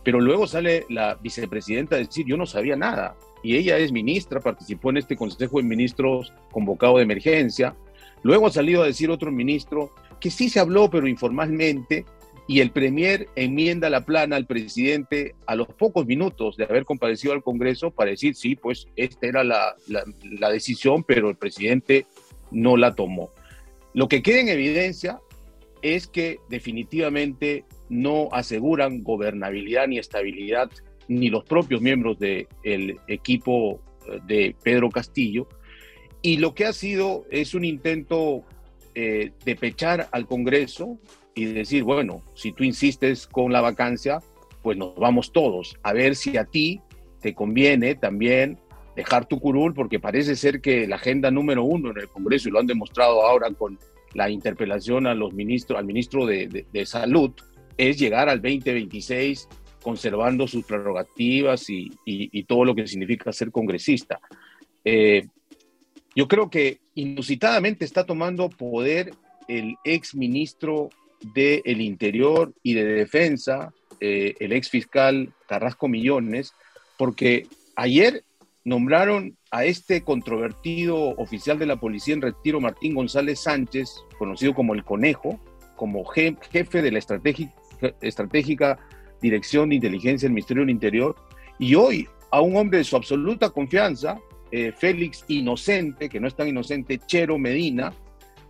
Pero 0.07 0.21
luego 0.21 0.47
sale 0.47 0.87
la 0.89 1.17
vicepresidenta 1.17 1.97
a 1.97 1.99
decir, 1.99 2.25
yo 2.29 2.37
no 2.37 2.47
sabía 2.47 2.77
nada. 2.77 3.17
Y 3.43 3.57
ella 3.57 3.77
es 3.77 3.91
ministra, 3.91 4.39
participó 4.39 4.91
en 4.91 4.99
este 4.99 5.17
Consejo 5.17 5.57
de 5.57 5.65
Ministros 5.65 6.33
convocado 6.53 6.99
de 6.99 7.03
emergencia. 7.03 7.75
Luego 8.23 8.47
ha 8.47 8.53
salido 8.53 8.85
a 8.85 8.87
decir 8.87 9.11
otro 9.11 9.33
ministro 9.33 9.91
que 10.21 10.31
sí 10.31 10.49
se 10.49 10.61
habló, 10.61 10.89
pero 10.89 11.09
informalmente, 11.09 12.05
y 12.47 12.61
el 12.61 12.71
Premier 12.71 13.29
enmienda 13.35 13.91
la 13.91 14.05
plana 14.05 14.37
al 14.37 14.47
presidente 14.47 15.35
a 15.45 15.57
los 15.57 15.67
pocos 15.67 16.07
minutos 16.07 16.57
de 16.57 16.67
haber 16.67 16.85
comparecido 16.85 17.33
al 17.33 17.43
Congreso 17.43 17.91
para 17.91 18.13
decir, 18.13 18.37
sí, 18.37 18.55
pues 18.55 18.87
esta 18.95 19.27
era 19.27 19.43
la, 19.43 19.75
la, 19.89 20.05
la 20.39 20.51
decisión, 20.51 21.03
pero 21.03 21.31
el 21.31 21.37
presidente 21.37 22.07
no 22.53 22.77
la 22.77 22.95
tomó. 22.95 23.33
Lo 23.93 24.07
que 24.07 24.23
queda 24.23 24.39
en 24.39 24.51
evidencia 24.51 25.19
es 25.83 26.07
que 26.07 26.39
definitivamente 26.49 27.65
no 27.89 28.29
aseguran 28.33 29.03
gobernabilidad 29.03 29.89
ni 29.89 29.99
estabilidad 29.99 30.71
ni 31.09 31.29
los 31.31 31.45
propios 31.45 31.81
miembros 31.81 32.19
del 32.19 32.99
equipo 33.07 33.81
eh, 34.09 34.19
de 34.27 34.57
Pedro 34.63 34.91
Castillo. 34.91 35.49
Y 36.23 36.39
lo 36.39 36.55
que 36.55 36.65
ha 36.65 36.73
sido 36.73 37.25
es 37.31 37.55
un 37.55 37.65
intento 37.65 38.45
eh, 38.95 39.31
de 39.45 39.57
pechar 39.57 40.09
al 40.11 40.27
Congreso 40.27 40.99
y 41.35 41.45
decir, 41.45 41.85
bueno, 41.85 42.23
si 42.35 42.53
tú 42.53 42.65
insistes 42.65 43.27
con 43.27 43.53
la 43.53 43.61
vacancia, 43.61 44.21
pues 44.63 44.77
nos 44.77 44.97
vamos 44.97 45.33
todos, 45.33 45.77
a 45.83 45.93
ver 45.93 46.17
si 46.17 46.37
a 46.37 46.45
ti 46.45 46.81
te 47.21 47.35
conviene 47.35 47.95
también 47.95 48.59
dejar 48.97 49.27
tu 49.27 49.39
curul, 49.39 49.75
porque 49.75 50.01
parece 50.01 50.35
ser 50.35 50.61
que 50.61 50.89
la 50.89 50.97
agenda 50.97 51.31
número 51.31 51.63
uno 51.63 51.91
en 51.91 51.99
el 51.99 52.09
Congreso, 52.09 52.49
y 52.49 52.53
lo 52.53 52.59
han 52.59 52.67
demostrado 52.67 53.23
ahora 53.23 53.51
con 53.53 53.79
la 54.15 54.31
interpelación 54.31 55.07
a 55.07 55.15
los 55.15 55.35
ministros, 55.35 55.79
al 55.79 55.85
ministro 55.85 56.25
de, 56.25 56.65
Salud, 56.87 57.33
es 57.77 57.99
llegar 57.99 58.29
al 58.29 58.41
2026 58.41 59.49
conservando 59.83 60.49
sus 60.49 60.65
prerrogativas 60.65 61.67
y, 61.69 62.43
todo 62.45 62.65
lo 62.65 62.75
que 62.75 62.89
significa 62.89 63.33
ser 63.33 63.53
congresista. 63.53 64.21
Eh, 64.85 65.27
yo 66.15 66.27
creo 66.27 66.51
que 66.51 66.81
inusitadamente 66.95 67.85
está 67.85 68.05
tomando 68.05 68.49
poder 68.49 69.13
el 69.47 69.77
ex 69.85 70.15
ministro 70.15 70.91
del 71.35 71.81
Interior 71.81 72.53
y 72.63 72.75
de 72.75 72.85
Defensa, 72.85 73.73
eh, 74.01 74.35
el 74.41 74.53
ex 74.53 74.71
fiscal 74.71 75.33
Carrasco 75.47 75.89
Millones, 75.89 76.53
porque 76.99 77.47
ayer 77.77 78.25
nombraron 78.65 79.37
a 79.53 79.65
este 79.65 80.03
controvertido 80.03 81.11
oficial 81.11 81.61
de 81.61 81.67
la 81.67 81.77
policía 81.77 82.15
en 82.15 82.23
retiro, 82.23 82.61
Martín 82.61 82.95
González 82.95 83.39
Sánchez, 83.39 83.89
conocido 84.19 84.53
como 84.53 84.75
el 84.75 84.83
Conejo, 84.83 85.41
como 85.77 86.05
jefe 86.05 86.83
de 86.83 86.91
la 86.91 86.99
estratégica, 88.01 88.79
Dirección 89.21 89.69
de 89.69 89.77
Inteligencia 89.77 90.27
del 90.27 90.35
Ministerio 90.35 90.63
del 90.63 90.71
Interior, 90.71 91.17
y 91.59 91.75
hoy 91.75 92.09
a 92.31 92.41
un 92.41 92.57
hombre 92.57 92.79
de 92.79 92.85
su 92.85 92.97
absoluta 92.97 93.51
confianza, 93.51 94.19
eh, 94.51 94.73
Félix 94.73 95.25
Inocente, 95.29 96.09
que 96.09 96.21
no 96.21 96.29
es 96.29 96.35
tan 96.35 96.49
inocente, 96.49 97.01
Chero 97.07 97.39
Medina, 97.39 97.93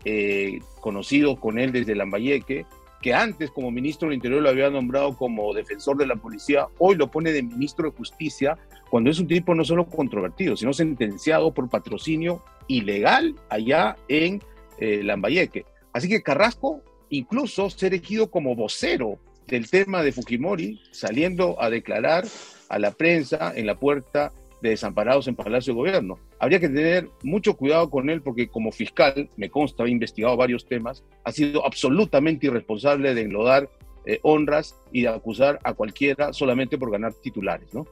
eh, 0.04 0.60
conocido 0.80 1.36
con 1.36 1.58
él 1.58 1.72
desde 1.72 1.94
Lambayeque, 1.94 2.66
que 3.02 3.14
antes 3.14 3.50
como 3.50 3.70
ministro 3.70 4.08
del 4.08 4.16
Interior 4.16 4.42
lo 4.42 4.48
había 4.48 4.70
nombrado 4.70 5.16
como 5.16 5.52
defensor 5.54 5.96
de 5.96 6.06
la 6.06 6.16
policía, 6.16 6.66
hoy 6.78 6.96
lo 6.96 7.10
pone 7.10 7.32
de 7.32 7.42
ministro 7.42 7.90
de 7.90 7.96
Justicia, 7.96 8.58
cuando 8.90 9.10
es 9.10 9.18
un 9.18 9.26
tipo 9.26 9.54
no 9.54 9.64
solo 9.64 9.86
controvertido, 9.86 10.56
sino 10.56 10.72
sentenciado 10.72 11.52
por 11.52 11.68
patrocinio 11.68 12.42
ilegal 12.68 13.34
allá 13.48 13.96
en 14.08 14.42
eh, 14.78 15.02
Lambayeque. 15.02 15.64
Así 15.92 16.08
que 16.08 16.22
Carrasco 16.22 16.82
incluso 17.10 17.70
se 17.70 17.86
ha 17.86 17.88
elegido 17.88 18.30
como 18.30 18.54
vocero 18.54 19.18
del 19.46 19.70
tema 19.70 20.02
de 20.02 20.12
Fujimori, 20.12 20.80
saliendo 20.90 21.60
a 21.62 21.70
declarar 21.70 22.24
a 22.68 22.78
la 22.78 22.90
prensa 22.90 23.52
en 23.54 23.66
la 23.66 23.78
puerta 23.78 24.32
de 24.60 24.70
desamparados 24.70 25.28
en 25.28 25.36
Palacio 25.36 25.72
de 25.72 25.78
Gobierno. 25.78 26.18
Habría 26.38 26.60
que 26.60 26.68
tener 26.68 27.08
mucho 27.22 27.56
cuidado 27.56 27.88
con 27.90 28.10
él 28.10 28.22
porque 28.22 28.48
como 28.48 28.72
fiscal, 28.72 29.28
me 29.36 29.50
consta, 29.50 29.84
ha 29.84 29.88
investigado 29.88 30.36
varios 30.36 30.66
temas, 30.66 31.04
ha 31.24 31.32
sido 31.32 31.64
absolutamente 31.64 32.46
irresponsable 32.46 33.14
de 33.14 33.22
enlodar 33.22 33.70
eh, 34.04 34.18
honras 34.22 34.76
y 34.92 35.02
de 35.02 35.08
acusar 35.08 35.58
a 35.64 35.74
cualquiera 35.74 36.32
solamente 36.32 36.78
por 36.78 36.90
ganar 36.90 37.12
titulares, 37.14 37.72
¿no? 37.74 37.86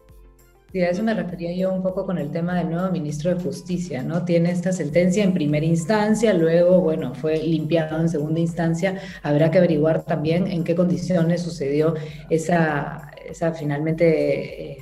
Sí, 0.75 0.83
a 0.83 0.90
eso 0.90 1.04
me 1.04 1.14
refería 1.14 1.52
yo 1.54 1.73
un 1.73 1.85
poco 1.85 2.04
con 2.04 2.19
el 2.19 2.33
tema 2.33 2.57
del 2.57 2.69
nuevo 2.69 2.90
ministro 2.90 3.33
de 3.33 3.40
Justicia, 3.40 4.02
¿no? 4.02 4.25
Tiene 4.25 4.50
esta 4.50 4.73
sentencia 4.73 5.23
en 5.23 5.33
primera 5.33 5.64
instancia, 5.64 6.35
luego, 6.35 6.81
bueno, 6.81 7.14
fue 7.14 7.37
limpiado 7.38 8.00
en 8.00 8.09
segunda 8.09 8.40
instancia. 8.40 8.99
Habrá 9.23 9.52
que 9.52 9.59
averiguar 9.59 10.04
también 10.04 10.49
en 10.49 10.64
qué 10.64 10.75
condiciones 10.75 11.43
sucedió 11.43 11.95
esa, 12.28 13.12
esa 13.25 13.52
finalmente 13.52 14.73
eh, 14.73 14.78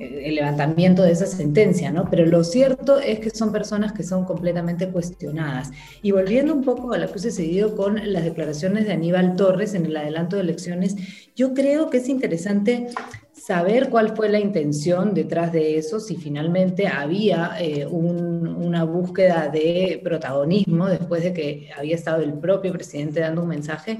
el 0.00 0.34
levantamiento 0.34 1.04
de 1.04 1.12
esa 1.12 1.26
sentencia, 1.26 1.92
¿no? 1.92 2.10
Pero 2.10 2.26
lo 2.26 2.42
cierto 2.42 2.98
es 2.98 3.20
que 3.20 3.30
son 3.30 3.52
personas 3.52 3.92
que 3.92 4.02
son 4.02 4.24
completamente 4.24 4.88
cuestionadas. 4.88 5.70
Y 6.02 6.10
volviendo 6.10 6.52
un 6.52 6.64
poco 6.64 6.94
a 6.94 6.98
lo 6.98 7.12
que 7.12 7.20
sucedido 7.20 7.76
con 7.76 8.12
las 8.12 8.24
declaraciones 8.24 8.86
de 8.86 8.92
Aníbal 8.92 9.36
Torres 9.36 9.74
en 9.74 9.86
el 9.86 9.96
adelanto 9.96 10.34
de 10.34 10.42
elecciones, 10.42 10.96
yo 11.36 11.54
creo 11.54 11.90
que 11.90 11.98
es 11.98 12.08
interesante 12.08 12.88
saber 13.44 13.90
cuál 13.90 14.14
fue 14.14 14.28
la 14.28 14.38
intención 14.38 15.14
detrás 15.14 15.52
de 15.52 15.76
eso, 15.76 15.98
si 15.98 16.16
finalmente 16.16 16.86
había 16.86 17.56
eh, 17.58 17.84
una 17.86 18.84
búsqueda 18.84 19.48
de 19.48 20.00
protagonismo 20.02 20.86
después 20.86 21.24
de 21.24 21.32
que 21.32 21.70
había 21.76 21.96
estado 21.96 22.22
el 22.22 22.34
propio 22.34 22.72
presidente 22.72 23.18
dando 23.18 23.42
un 23.42 23.48
mensaje, 23.48 23.98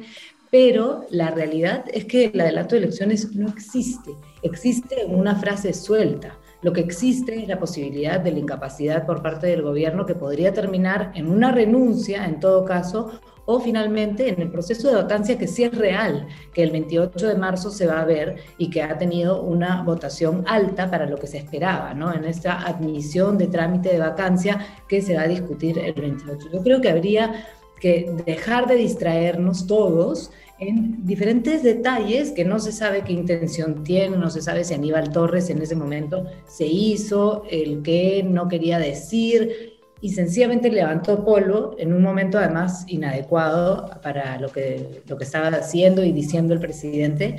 pero 0.49 1.07
la 1.11 1.33
realidad 1.33 1.87
es 1.93 2.05
que 2.05 2.27
el 2.27 2.41
adelanto 2.41 2.77
de 2.77 2.83
elecciones 2.83 3.35
no 3.35 3.49
existe, 3.49 4.13
existe 4.43 5.07
una 5.07 5.35
frase 5.35 5.73
suelta. 5.73 6.39
Lo 6.63 6.73
que 6.73 6.81
existe 6.81 7.43
es 7.43 7.49
la 7.49 7.59
posibilidad 7.59 8.21
de 8.21 8.31
la 8.31 8.39
incapacidad 8.39 9.05
por 9.05 9.23
parte 9.23 9.49
del 9.49 9.63
gobierno 9.63 10.07
que 10.07 10.15
podría 10.15 10.53
terminar 10.53 11.11
en 11.15 11.29
una 11.29 11.51
renuncia, 11.51 12.25
en 12.25 12.39
todo 12.39 12.65
caso, 12.65 13.21
o 13.45 13.59
finalmente 13.59 14.29
en 14.29 14.41
el 14.41 14.51
proceso 14.51 14.89
de 14.89 14.95
vacancia 14.95 15.37
que 15.37 15.49
sí 15.49 15.65
es 15.65 15.77
real, 15.77 16.29
que 16.55 16.63
el 16.63 16.71
28 16.71 17.27
de 17.27 17.35
marzo 17.35 17.71
se 17.71 17.87
va 17.87 18.01
a 18.01 18.05
ver 18.05 18.37
y 18.59 18.71
que 18.71 18.83
ha 18.83 18.97
tenido 18.97 19.43
una 19.43 19.83
votación 19.83 20.45
alta 20.47 20.89
para 20.89 21.07
lo 21.07 21.17
que 21.17 21.27
se 21.27 21.39
esperaba, 21.39 21.95
¿no? 21.95 22.15
En 22.15 22.25
esta 22.25 22.65
admisión 22.65 23.39
de 23.39 23.49
trámite 23.49 23.89
de 23.89 23.99
vacancia 23.99 24.65
que 24.89 25.03
se 25.03 25.17
va 25.17 25.23
a 25.23 25.29
discutir 25.29 25.79
el 25.79 25.95
28. 25.95 26.49
Yo 26.53 26.63
creo 26.63 26.81
que 26.81 26.91
habría 26.91 27.45
que 27.81 28.15
dejar 28.25 28.69
de 28.69 28.77
distraernos 28.77 29.67
todos 29.67 30.31
en 30.69 31.05
diferentes 31.05 31.63
detalles 31.63 32.31
que 32.31 32.45
no 32.45 32.59
se 32.59 32.73
sabe 32.73 33.03
qué 33.03 33.13
intención 33.13 33.83
tiene, 33.83 34.17
no 34.17 34.31
se 34.31 34.43
sabe 34.43 34.65
si 34.65 34.75
Aníbal 34.75 35.11
Torres 35.11 35.51
en 35.51 35.61
ese 35.61 35.75
momento 35.75 36.27
se 36.47 36.67
hizo, 36.67 37.45
el 37.51 37.83
que 37.83 38.23
no 38.23 38.49
quería 38.49 38.79
decir, 38.79 39.81
y 40.01 40.11
sencillamente 40.11 40.71
levantó 40.71 41.25
polvo 41.25 41.75
en 41.79 41.93
un 41.93 42.03
momento 42.03 42.39
además 42.39 42.85
inadecuado 42.89 43.91
para 44.03 44.39
lo 44.39 44.51
que, 44.51 45.03
lo 45.07 45.17
que 45.17 45.25
estaba 45.25 45.49
haciendo 45.49 46.05
y 46.05 46.13
diciendo 46.13 46.55
el 46.55 46.61
presidente, 46.61 47.37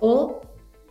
o 0.00 0.40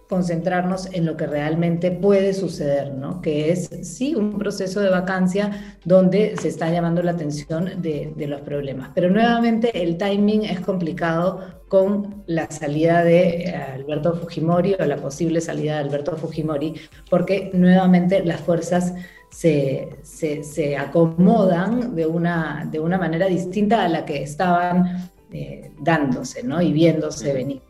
concentrarnos 0.10 0.88
en 0.94 1.06
lo 1.06 1.18
que 1.18 1.28
realmente 1.28 1.92
puede 1.92 2.34
suceder, 2.34 2.94
¿no? 2.94 3.22
Que 3.22 3.52
es, 3.52 3.70
sí, 3.82 4.16
un 4.16 4.38
proceso 4.38 4.80
de 4.80 4.90
vacancia 4.90 5.78
donde 5.84 6.36
se 6.38 6.48
está 6.48 6.72
llamando 6.72 7.04
la 7.04 7.12
atención 7.12 7.82
de, 7.82 8.14
de, 8.16 8.28
los 8.28 8.42
problemas. 8.42 8.92
Pero 8.96 9.10
nuevamente 9.10 9.84
el 9.84 9.98
timing 9.98 10.46
es 10.46 10.62
complicado 10.62 11.58
con 11.68 12.24
la 12.28 12.50
salida 12.50 13.04
de 13.04 13.54
Alberto 13.74 14.16
Fujimori 14.16 14.76
o 14.80 14.86
la 14.86 14.96
posible 14.96 15.42
salida 15.42 15.74
de 15.74 15.80
Alberto 15.80 16.16
Fujimori, 16.16 16.76
porque 17.10 17.52
nuevamente 17.54 18.24
las 18.24 18.40
fuerzas 18.40 18.94
se, 19.30 19.90
se, 20.04 20.78
acomodan 20.78 21.96
de 21.96 22.06
una, 22.06 22.68
de 22.72 22.80
una 22.80 22.98
manera 22.98 23.28
distinta 23.28 23.84
a 23.84 23.90
la 23.90 24.06
que 24.06 24.24
estaban 24.24 25.10
eh, 25.32 25.72
dándose 25.80 26.44
¿no? 26.44 26.62
y 26.62 26.72
viéndose 26.72 27.34
venir. 27.34 27.62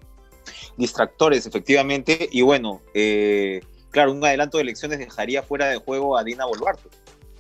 Distractores, 0.78 1.46
efectivamente, 1.46 2.30
y 2.32 2.42
bueno, 2.42 2.82
eh, 2.94 3.62
claro, 3.92 4.12
un 4.14 4.24
adelanto 4.24 4.58
de 4.58 4.64
elecciones 4.64 5.00
dejaría 5.00 5.44
fuera 5.44 5.70
de 5.70 5.78
juego 5.78 6.18
a 6.18 6.24
Dina 6.24 6.46
Boluarte. 6.46 6.90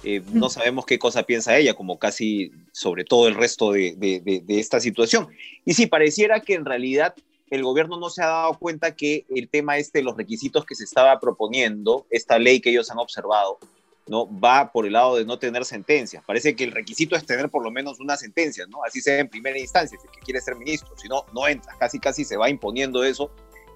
Eh, 0.03 0.22
no 0.32 0.50
sabemos 0.50 0.86
qué 0.86 1.00
cosa 1.00 1.24
piensa 1.24 1.58
ella, 1.58 1.74
como 1.74 1.98
casi 1.98 2.51
sobre 2.72 3.03
todo 3.03 3.27
el 3.27 3.36
resto 3.36 3.72
de, 3.72 3.96
de, 3.98 4.22
de, 4.22 4.60
esta 4.60 4.79
situación. 4.79 5.27
Y 5.65 5.74
sí, 5.74 5.88
pareciera 5.88 6.39
que 6.39 6.53
en 6.53 6.65
realidad 6.65 7.15
el 7.50 7.63
gobierno 7.63 8.00
no 8.00 8.10
se 8.10 8.22
ha 8.22 8.27
dado 8.27 8.53
cuenta 8.60 8.96
que 8.96 9.25
el 9.29 9.50
tema 9.50 9.77
este, 9.77 10.03
los 10.03 10.17
requisitos 10.17 10.65
que 10.65 10.75
se 10.75 10.84
estaba 10.84 11.20
proponiendo, 11.20 12.06
esta 12.10 12.38
ley 12.38 12.60
que 12.60 12.70
ellos 12.70 12.91
han 12.91 13.00
observado, 13.00 13.60
¿no? 14.07 14.27
va 14.39 14.71
por 14.71 14.85
el 14.85 14.93
lado 14.93 15.17
de 15.17 15.25
no 15.25 15.37
tener 15.39 15.65
sentencias. 15.65 16.23
Parece 16.25 16.55
que 16.55 16.63
el 16.63 16.71
requisito 16.71 17.15
es 17.15 17.25
tener 17.25 17.49
por 17.49 17.63
lo 17.63 17.71
menos 17.71 17.99
una 17.99 18.17
sentencia, 18.17 18.65
¿no? 18.67 18.83
Así 18.83 19.01
sea 19.01 19.19
en 19.19 19.27
primera 19.27 19.57
instancia, 19.59 19.97
si 19.99 20.07
que 20.07 20.19
quiere 20.19 20.41
ser 20.41 20.55
ministro, 20.55 20.89
si 20.97 21.07
no, 21.07 21.25
no 21.33 21.47
entra, 21.47 21.73
casi 21.79 21.99
casi 21.99 22.23
se 22.23 22.37
va 22.37 22.49
imponiendo 22.49 23.03
eso 23.03 23.31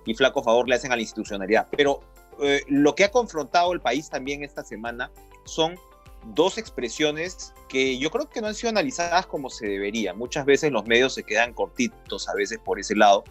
y 0.06 0.14
flaco 0.14 0.44
favor 0.44 0.68
le 0.68 0.76
hacen 0.76 0.92
a 0.92 0.96
la 0.96 1.02
institucionalidad. 1.02 1.68
Pero 1.72 2.02
eh, 2.42 2.64
lo 2.68 2.96
que 2.96 3.04
ha 3.04 3.12
confrontado 3.12 3.74
el 3.74 3.82
país 3.82 4.10
también 4.10 4.44
esta 4.44 4.64
semana 4.64 5.12
son 5.46 5.78
dos 6.24 6.58
expresiones 6.58 7.54
que 7.68 7.98
yo 7.98 8.12
creo 8.12 8.30
que 8.30 8.42
no 8.42 8.48
han 8.48 8.56
sido 8.56 8.70
analizadas 8.70 9.26
como 9.26 9.50
se 9.50 9.68
debería. 9.68 10.14
Muchas 10.14 10.46
veces 10.46 10.72
los 10.72 10.86
medios 10.86 11.14
se 11.14 11.24
quedan 11.24 11.54
cortitos 11.54 12.30
a 12.30 12.34
veces 12.34 12.60
por 12.60 12.80
ese 12.80 12.96
lado. 12.96 13.24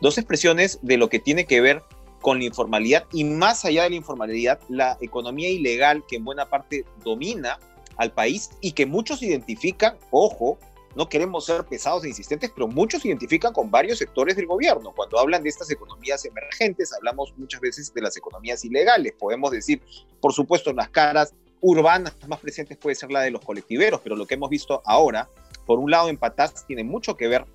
Dos 0.00 0.18
expresiones 0.18 0.78
de 0.82 0.96
lo 0.96 1.08
que 1.08 1.18
tiene 1.18 1.46
que 1.46 1.60
ver 1.60 1.82
con 2.26 2.40
la 2.40 2.44
informalidad 2.46 3.06
y 3.12 3.22
más 3.22 3.64
allá 3.64 3.84
de 3.84 3.90
la 3.90 3.94
informalidad, 3.94 4.58
la 4.68 4.98
economía 5.00 5.48
ilegal 5.48 6.02
que 6.08 6.16
en 6.16 6.24
buena 6.24 6.44
parte 6.44 6.84
domina 7.04 7.60
al 7.98 8.10
país 8.10 8.50
y 8.60 8.72
que 8.72 8.84
muchos 8.84 9.22
identifican, 9.22 9.96
ojo, 10.10 10.58
no 10.96 11.08
queremos 11.08 11.44
ser 11.44 11.62
pesados 11.66 12.02
e 12.02 12.08
insistentes, 12.08 12.50
pero 12.52 12.66
muchos 12.66 13.04
identifican 13.04 13.52
con 13.52 13.70
varios 13.70 13.98
sectores 13.98 14.34
del 14.34 14.46
gobierno. 14.46 14.90
Cuando 14.90 15.20
hablan 15.20 15.44
de 15.44 15.50
estas 15.50 15.70
economías 15.70 16.24
emergentes, 16.24 16.92
hablamos 16.92 17.32
muchas 17.36 17.60
veces 17.60 17.94
de 17.94 18.02
las 18.02 18.16
economías 18.16 18.64
ilegales. 18.64 19.12
Podemos 19.16 19.52
decir, 19.52 19.80
por 20.20 20.32
supuesto, 20.32 20.72
las 20.72 20.88
caras 20.88 21.32
urbanas 21.60 22.16
más 22.26 22.40
presentes 22.40 22.76
puede 22.76 22.96
ser 22.96 23.12
la 23.12 23.20
de 23.20 23.30
los 23.30 23.44
colectiveros, 23.44 24.00
pero 24.02 24.16
lo 24.16 24.26
que 24.26 24.34
hemos 24.34 24.50
visto 24.50 24.82
ahora, 24.84 25.30
por 25.64 25.78
un 25.78 25.92
lado 25.92 26.08
en 26.08 26.16
Patás, 26.16 26.66
tiene 26.66 26.82
mucho 26.82 27.16
que 27.16 27.28
ver 27.28 27.46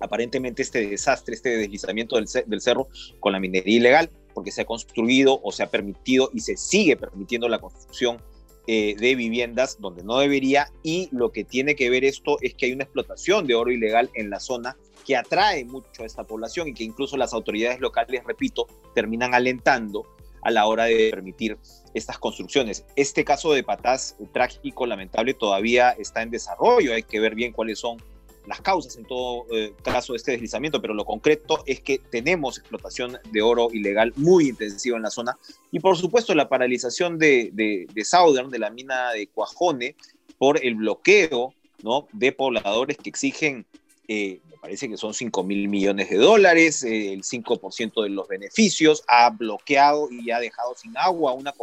aparentemente 0.00 0.62
este 0.62 0.86
desastre, 0.86 1.34
este 1.34 1.56
deslizamiento 1.56 2.16
del, 2.16 2.26
del 2.46 2.60
cerro 2.60 2.88
con 3.20 3.32
la 3.32 3.40
minería 3.40 3.76
ilegal, 3.76 4.10
porque 4.34 4.50
se 4.50 4.62
ha 4.62 4.64
construido 4.64 5.40
o 5.42 5.52
se 5.52 5.62
ha 5.62 5.70
permitido 5.70 6.30
y 6.32 6.40
se 6.40 6.56
sigue 6.56 6.96
permitiendo 6.96 7.48
la 7.48 7.60
construcción 7.60 8.18
eh, 8.66 8.96
de 8.98 9.14
viviendas 9.14 9.76
donde 9.78 10.02
no 10.02 10.18
debería 10.18 10.70
y 10.82 11.10
lo 11.12 11.32
que 11.32 11.44
tiene 11.44 11.76
que 11.76 11.90
ver 11.90 12.02
esto 12.02 12.38
es 12.40 12.54
que 12.54 12.64
hay 12.64 12.72
una 12.72 12.84
explotación 12.84 13.46
de 13.46 13.54
oro 13.54 13.70
ilegal 13.70 14.10
en 14.14 14.30
la 14.30 14.40
zona 14.40 14.74
que 15.04 15.16
atrae 15.16 15.66
mucho 15.66 16.02
a 16.02 16.06
esta 16.06 16.24
población 16.24 16.68
y 16.68 16.72
que 16.72 16.82
incluso 16.82 17.18
las 17.18 17.34
autoridades 17.34 17.78
locales, 17.80 18.24
repito, 18.24 18.66
terminan 18.94 19.34
alentando 19.34 20.06
a 20.40 20.50
la 20.50 20.66
hora 20.66 20.84
de 20.84 21.10
permitir 21.10 21.58
estas 21.92 22.18
construcciones. 22.18 22.86
Este 22.96 23.22
caso 23.22 23.52
de 23.52 23.62
Patás, 23.62 24.16
trágico, 24.32 24.86
lamentable, 24.86 25.34
todavía 25.34 25.90
está 25.90 26.22
en 26.22 26.30
desarrollo, 26.30 26.94
hay 26.94 27.02
que 27.02 27.20
ver 27.20 27.34
bien 27.34 27.52
cuáles 27.52 27.78
son 27.78 27.98
las 28.46 28.60
causas 28.60 28.96
en 28.96 29.04
todo 29.04 29.46
eh, 29.52 29.74
caso 29.82 30.12
de 30.12 30.18
este 30.18 30.32
deslizamiento, 30.32 30.80
pero 30.80 30.94
lo 30.94 31.04
concreto 31.04 31.62
es 31.66 31.80
que 31.80 31.98
tenemos 31.98 32.58
explotación 32.58 33.18
de 33.30 33.42
oro 33.42 33.68
ilegal 33.72 34.12
muy 34.16 34.48
intensiva 34.48 34.96
en 34.96 35.02
la 35.02 35.10
zona 35.10 35.38
y 35.70 35.80
por 35.80 35.96
supuesto 35.96 36.34
la 36.34 36.48
paralización 36.48 37.18
de, 37.18 37.50
de, 37.52 38.04
Southern, 38.04 38.50
de 38.50 38.58
la 38.58 38.70
mina 38.70 39.12
de 39.12 39.26
Cuajone, 39.28 39.96
por 40.38 40.64
el 40.64 40.74
bloqueo 40.74 41.54
¿no? 41.82 42.06
de 42.12 42.32
pobladores 42.32 42.96
que 42.98 43.08
exigen, 43.08 43.64
eh, 44.08 44.40
me 44.50 44.56
parece 44.58 44.88
que 44.88 44.96
son 44.96 45.14
5 45.14 45.42
mil 45.42 45.68
millones 45.68 46.10
de 46.10 46.16
dólares, 46.16 46.82
eh, 46.84 47.12
el 47.12 47.22
5% 47.22 48.02
de 48.02 48.10
los 48.10 48.28
beneficios, 48.28 49.04
ha 49.08 49.30
bloqueado 49.30 50.08
y 50.10 50.30
ha 50.30 50.38
dejado 50.38 50.74
sin 50.74 50.96
agua 50.96 51.32
una, 51.32 51.54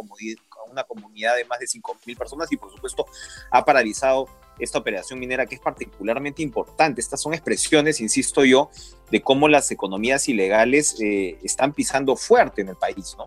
una 0.70 0.84
comunidad 0.84 1.36
de 1.36 1.44
más 1.44 1.60
de 1.60 1.66
5 1.66 1.96
mil 2.06 2.16
personas 2.16 2.50
y 2.50 2.56
por 2.56 2.72
supuesto 2.72 3.06
ha 3.50 3.64
paralizado 3.64 4.28
esta 4.58 4.78
operación 4.78 5.18
minera 5.18 5.46
que 5.46 5.56
es 5.56 5.60
particularmente 5.60 6.42
importante. 6.42 7.00
Estas 7.00 7.20
son 7.20 7.34
expresiones, 7.34 8.00
insisto 8.00 8.44
yo, 8.44 8.70
de 9.10 9.20
cómo 9.20 9.48
las 9.48 9.70
economías 9.70 10.28
ilegales 10.28 10.96
eh, 11.00 11.38
están 11.42 11.72
pisando 11.72 12.16
fuerte 12.16 12.62
en 12.62 12.68
el 12.68 12.76
país, 12.76 13.16
¿no? 13.18 13.24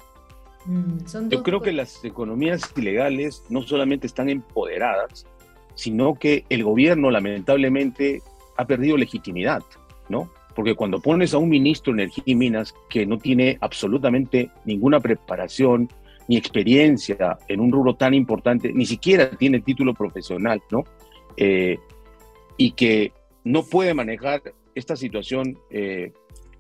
Mm, 0.65 1.29
yo 1.29 1.44
creo 1.44 1.62
que 1.62 1.72
las 1.72 2.03
economías 2.03 2.72
ilegales 2.75 3.44
no 3.50 3.62
solamente 3.62 4.08
están 4.08 4.29
empoderadas, 4.29 5.25
sino 5.75 6.15
que 6.15 6.46
el 6.50 6.63
gobierno 6.63 7.12
lamentablemente 7.12 8.22
ha 8.58 8.65
perdido 8.65 8.98
legitimidad, 8.98 9.63
¿no? 10.10 10.29
Porque 10.55 10.74
cuando 10.74 11.01
pones 11.01 11.34
a 11.34 11.38
un 11.38 11.50
ministro 11.50 11.94
de 11.94 12.03
Energía 12.03 12.24
y 12.25 12.36
Minas 12.36 12.74
que 12.89 13.05
no 13.05 13.17
tiene 13.17 13.58
absolutamente 13.62 14.50
ninguna 14.63 15.00
preparación 15.00 15.89
ni 16.27 16.38
experiencia 16.38 17.38
en 17.48 17.60
un 17.60 17.72
rubro 17.72 17.96
tan 17.96 18.13
importante, 18.13 18.72
ni 18.74 18.86
siquiera 18.86 19.29
tiene 19.29 19.60
título 19.60 19.94
profesional, 19.94 20.62
¿no? 20.72 20.84
Eh, 21.38 21.77
y 22.58 22.72
que 22.72 23.12
no 23.44 23.63
puede 23.63 23.94
manejar 23.94 24.42
esta 24.74 24.96
situación. 24.96 25.58
Eh, 25.70 26.12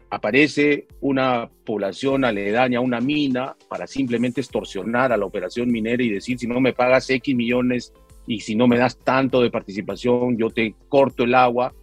aparece 0.09 0.87
una 1.01 1.49
población 1.65 2.23
aledaña 2.23 2.79
una 2.79 3.01
mina 3.01 3.55
para 3.67 3.87
simplemente 3.87 4.39
extorsionar 4.39 5.11
a 5.11 5.17
la 5.17 5.25
operación 5.25 5.71
minera 5.71 6.03
y 6.03 6.09
decir, 6.09 6.39
si 6.39 6.47
no 6.47 6.61
me 6.61 6.73
pagas 6.73 7.09
X 7.09 7.35
millones 7.35 7.91
y 8.27 8.39
si 8.39 8.55
no 8.55 8.67
me 8.67 8.77
das 8.77 8.97
tanto 8.97 9.41
de 9.41 9.51
participación, 9.51 10.37
yo 10.37 10.49
te 10.49 10.75
corto 10.89 11.23
el 11.23 11.35
agua. 11.35 11.73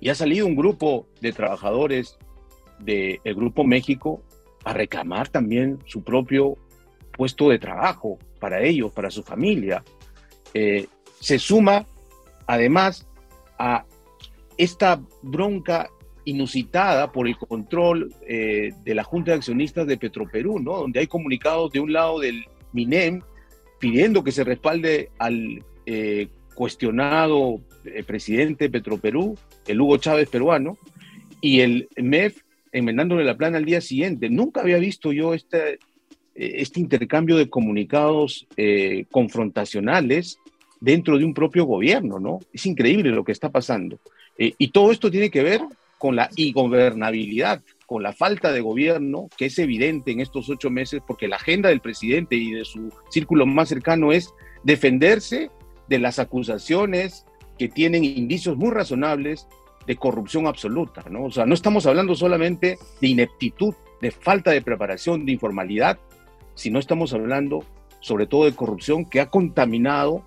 Y 0.00 0.10
ha 0.10 0.14
salido 0.14 0.46
un 0.46 0.54
grupo 0.54 1.08
de 1.20 1.32
trabajadores 1.32 2.18
del 2.78 3.20
Grupo 3.24 3.64
México 3.64 4.22
a 4.64 4.72
reclamar 4.72 5.28
también 5.28 5.78
su 5.86 6.02
propio 6.02 6.56
puesto 7.16 7.48
de 7.48 7.58
trabajo 7.58 8.18
para 8.38 8.62
ellos, 8.62 8.92
para 8.92 9.10
su 9.10 9.22
familia. 9.22 9.82
Eh, 10.52 10.86
se 11.20 11.38
suma 11.38 11.86
además 12.46 13.06
a 13.58 13.84
esta 14.56 15.00
bronca 15.22 15.90
inusitada 16.24 17.12
por 17.12 17.28
el 17.28 17.36
control 17.36 18.12
eh, 18.26 18.72
de 18.84 18.94
la 18.94 19.04
Junta 19.04 19.30
de 19.30 19.38
Accionistas 19.38 19.86
de 19.86 19.96
Petroperú, 19.96 20.58
¿no? 20.58 20.78
donde 20.78 21.00
hay 21.00 21.06
comunicados 21.06 21.72
de 21.72 21.80
un 21.80 21.92
lado 21.92 22.18
del 22.20 22.44
MINEM 22.72 23.22
pidiendo 23.78 24.24
que 24.24 24.32
se 24.32 24.44
respalde 24.44 25.10
al 25.18 25.62
eh, 25.86 26.28
cuestionado 26.54 27.60
eh, 27.84 28.02
presidente 28.02 28.64
de 28.64 28.70
Petroperú, 28.70 29.38
el 29.66 29.80
Hugo 29.80 29.98
Chávez 29.98 30.28
peruano, 30.28 30.78
y 31.40 31.60
el 31.60 31.88
MEF 31.96 32.42
enmendándole 32.72 33.24
la 33.24 33.36
plana 33.36 33.58
al 33.58 33.64
día 33.64 33.80
siguiente. 33.80 34.28
Nunca 34.28 34.62
había 34.62 34.78
visto 34.78 35.12
yo 35.12 35.32
este, 35.32 35.78
este 36.34 36.80
intercambio 36.80 37.36
de 37.36 37.48
comunicados 37.48 38.46
confrontacionales 39.10 40.38
dentro 40.80 41.18
de 41.18 41.24
un 41.24 41.34
propio 41.34 41.64
gobierno, 41.64 42.18
¿no? 42.18 42.40
Es 42.52 42.66
increíble 42.66 43.10
lo 43.10 43.24
que 43.24 43.32
está 43.32 43.50
pasando. 43.50 43.98
Eh, 44.38 44.54
y 44.58 44.68
todo 44.68 44.92
esto 44.92 45.10
tiene 45.10 45.30
que 45.30 45.42
ver 45.42 45.62
con 45.98 46.16
la 46.16 46.28
ingobernabilidad, 46.36 47.62
con 47.86 48.02
la 48.02 48.12
falta 48.12 48.52
de 48.52 48.60
gobierno, 48.60 49.28
que 49.36 49.46
es 49.46 49.58
evidente 49.58 50.10
en 50.10 50.20
estos 50.20 50.50
ocho 50.50 50.70
meses, 50.70 51.00
porque 51.06 51.28
la 51.28 51.36
agenda 51.36 51.70
del 51.70 51.80
presidente 51.80 52.36
y 52.36 52.52
de 52.52 52.64
su 52.64 52.92
círculo 53.10 53.46
más 53.46 53.68
cercano 53.68 54.12
es 54.12 54.32
defenderse 54.62 55.50
de 55.88 55.98
las 55.98 56.18
acusaciones 56.18 57.24
que 57.58 57.68
tienen 57.68 58.04
indicios 58.04 58.56
muy 58.56 58.70
razonables 58.70 59.46
de 59.86 59.96
corrupción 59.96 60.46
absoluta, 60.46 61.04
¿no? 61.08 61.24
O 61.24 61.30
sea, 61.30 61.46
no 61.46 61.54
estamos 61.54 61.86
hablando 61.86 62.14
solamente 62.14 62.76
de 63.00 63.08
ineptitud, 63.08 63.74
de 64.02 64.10
falta 64.10 64.50
de 64.50 64.60
preparación, 64.60 65.24
de 65.24 65.32
informalidad, 65.32 65.98
sino 66.54 66.78
estamos 66.78 67.14
hablando 67.14 67.64
sobre 68.00 68.26
todo 68.26 68.44
de 68.44 68.54
corrupción 68.54 69.04
que 69.04 69.20
ha 69.20 69.26
contaminado 69.26 70.24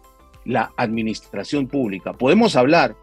la 0.50 0.74
administración 0.78 1.68
pública. 1.68 2.14
Podemos 2.14 2.56
hablar 2.56 2.96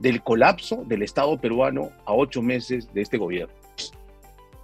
del 0.00 0.22
colapso 0.22 0.84
del 0.86 1.02
Estado 1.02 1.38
peruano 1.38 1.90
a 2.06 2.14
ocho 2.14 2.40
meses 2.40 2.92
de 2.94 3.02
este 3.02 3.18
gobierno. 3.18 3.54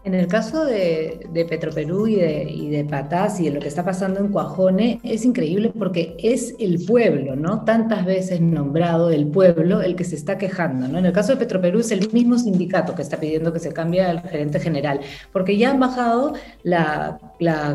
En 0.05 0.13
el 0.13 0.27
caso 0.29 0.67
de, 0.67 1.19
Petroperú 1.49 2.07
y 2.07 2.17
de, 2.17 2.43
y 2.45 2.67
y 2.67 2.71
de 2.71 3.51
lo 3.51 3.61
que 3.61 3.69
está 3.69 3.85
pasando 3.87 4.21
en 4.21 4.29
Cuajone, 4.29 5.01
es 5.03 5.25
increíble 5.25 5.73
porque 5.79 6.15
es 6.19 6.55
el 6.59 6.85
pueblo, 6.85 7.37
¿no? 7.37 7.65
Tantas 7.65 8.05
veces 8.05 8.39
nombrado 8.43 9.11
el 9.11 9.27
pueblo 9.29 9.81
el 9.81 9.97
que 9.97 10.05
se 10.05 10.17
está 10.17 10.37
quejando. 10.37 10.99
En 10.99 11.07
el 11.07 11.13
caso 11.13 11.33
de 11.33 11.39
Petroperú 11.39 11.81
es 11.81 11.91
el 11.91 12.13
mismo 12.13 12.39
sindicato 12.39 12.95
que 12.95 13.01
está 13.01 13.17
pidiendo 13.17 13.51
que 13.51 13.61
se 13.61 13.73
cambie 13.73 14.03
al 14.03 14.21
gerente 14.21 14.61
general, 14.61 15.01
porque 15.33 15.57
ya 15.57 15.71
han 15.71 15.81
bajado 15.81 16.35
la, 16.63 17.19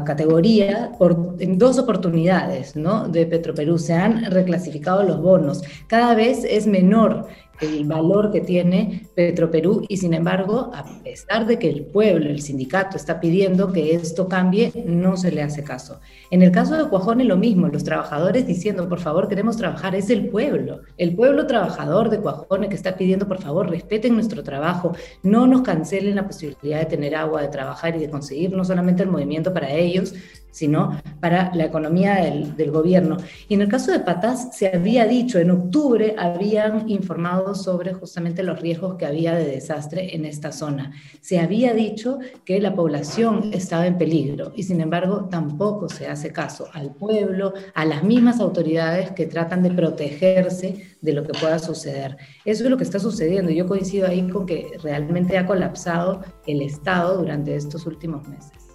categoría 0.06 0.92
en 1.40 1.58
dos 1.58 1.80
oportunidades. 1.80 2.76
De 3.10 3.26
Petroperú, 3.26 3.80
se 3.80 3.94
han 3.94 4.32
reclasificado 4.32 5.02
los 5.02 5.20
bonos, 5.20 5.64
cada 5.88 6.14
vez 6.14 6.44
es 6.48 6.68
menor 6.68 7.28
el 7.62 7.86
valor 7.86 8.32
que 8.32 8.42
tiene 8.42 9.08
Petroperú 9.16 9.86
y 9.88 9.98
sin 9.98 10.14
embargo, 10.14 10.72
a 10.74 10.86
pesar 11.04 11.46
de 11.46 11.60
que 11.60 11.70
el 11.70 11.86
pueblo, 11.86 12.30
el 12.30 12.42
sindicato 12.42 12.98
está 12.98 13.20
pidiendo 13.20 13.72
que 13.72 13.94
esto 13.94 14.28
cambie, 14.28 14.72
no 14.86 15.18
se 15.18 15.32
le 15.32 15.42
hace 15.42 15.64
caso. 15.64 16.00
En 16.32 16.42
el 16.42 16.52
caso 16.52 16.78
de 16.78 16.90
Cuajone 16.90 17.24
lo 17.24 17.38
mismo, 17.38 17.68
los 17.68 17.84
trabajadores 17.84 18.48
diciendo, 18.48 18.88
por 18.88 19.00
favor, 19.00 19.28
queremos 19.28 19.58
trabajar, 19.58 19.96
es 19.96 20.10
el 20.10 20.30
pueblo, 20.30 20.82
el 20.98 21.16
pueblo 21.16 21.48
trabajador 21.48 22.10
de 22.10 22.20
Cuajone 22.20 22.70
que 22.70 22.76
está 22.76 22.96
pidiendo, 22.96 23.28
por 23.28 23.42
favor, 23.42 23.70
respeten 23.70 24.14
nuestro 24.14 24.44
trabajo, 24.44 24.96
no 25.24 25.48
nos 25.48 25.62
cancelen 25.62 26.16
la 26.16 26.28
posibilidad 26.28 26.80
de 26.80 26.86
tener 26.86 27.16
agua, 27.16 27.42
de 27.42 27.50
trabajar 27.50 27.96
y 27.96 28.00
de 28.00 28.10
conseguir 28.10 28.52
no 28.52 28.64
solamente 28.64 29.04
el 29.04 29.10
movimiento 29.10 29.54
para 29.54 29.72
ellos, 29.72 30.14
sino 30.52 31.00
para 31.20 31.54
la 31.54 31.66
economía 31.66 32.16
del, 32.16 32.72
gobierno. 32.72 33.18
Y 33.48 33.56
en 33.56 33.62
el 33.62 33.68
caso 33.68 33.92
de 33.92 34.00
Patas 34.00 34.56
se 34.56 34.68
había 34.68 35.06
dicho, 35.06 35.40
en 35.40 35.52
octubre 35.52 36.16
habían 36.18 36.90
informado 36.90 37.56
sobre 37.56 37.94
justamente 37.94 38.44
los 38.44 38.60
riesgos 38.60 38.96
que 38.96 39.06
había 39.06 39.36
de 39.36 39.46
desastre 39.46 40.16
en 40.16 40.26
esta 40.26 40.52
zona. 40.52 40.92
Se 41.22 41.40
había 41.40 41.74
dicho 41.74 42.20
que 42.46 42.60
la 42.60 42.76
población 42.76 43.52
estaba 43.54 43.88
en 43.88 43.98
peligro 43.98 44.52
y 44.56 44.64
sin 44.64 44.82
embargo 44.82 45.28
tampoco 45.30 45.90
se 45.90 46.08
hace 46.08 46.32
caso 46.32 46.68
al 46.74 46.94
pueblo, 46.94 47.54
a 47.74 47.86
las 47.86 48.04
mismas 48.04 48.40
autoridades 48.40 49.12
que 49.12 49.26
tratan 49.26 49.64
de 49.64 49.72
protegerse 49.72 50.96
de 51.02 51.14
lo 51.14 51.24
que 51.24 51.34
pueda 51.40 51.60
suceder. 51.60 52.18
Eso 52.46 52.64
es 52.64 52.70
lo 52.70 52.78
que 52.78 52.84
está 52.84 53.00
sucediendo. 53.00 53.52
Yo 53.52 53.68
coincido 53.68 54.08
ahí 54.08 54.28
con 54.30 54.46
que 54.46 54.72
realmente 54.82 55.38
ha 55.38 55.46
colapsado 55.46 56.22
el 56.46 56.62
Estado 56.62 57.18
durante 57.18 57.56
estos 57.56 57.86
últimos 57.86 58.28
meses. 58.28 58.69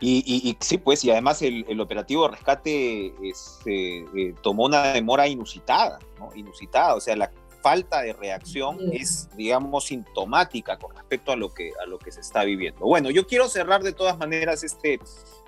Y, 0.00 0.56
sí, 0.60 0.78
pues, 0.78 1.04
y 1.04 1.10
además 1.10 1.40
el, 1.42 1.80
operativo 1.80 2.24
de 2.24 2.36
rescate 2.36 3.14
este, 3.22 3.98
eh, 4.14 4.34
tomó 4.42 4.66
una 4.66 4.92
demora 4.92 5.26
inusitada, 5.26 5.98
¿no? 6.18 6.30
Inusitada, 6.34 6.94
o 6.94 7.00
sea, 7.00 7.16
la 7.16 7.30
falta 7.62 8.02
de 8.02 8.12
reacción 8.12 8.78
es, 8.92 9.28
digamos, 9.36 9.86
sintomática 9.86 10.78
con 10.78 10.94
respecto 10.94 11.32
a 11.32 11.36
lo 11.36 11.52
que, 11.52 11.72
a 11.82 11.86
lo 11.86 11.98
que 11.98 12.12
se 12.12 12.20
está 12.20 12.44
viviendo. 12.44 12.84
Bueno, 12.84 13.10
yo 13.10 13.26
quiero 13.26 13.48
cerrar 13.48 13.82
de 13.82 13.92
todas 13.92 14.18
maneras 14.18 14.62
este, 14.62 15.00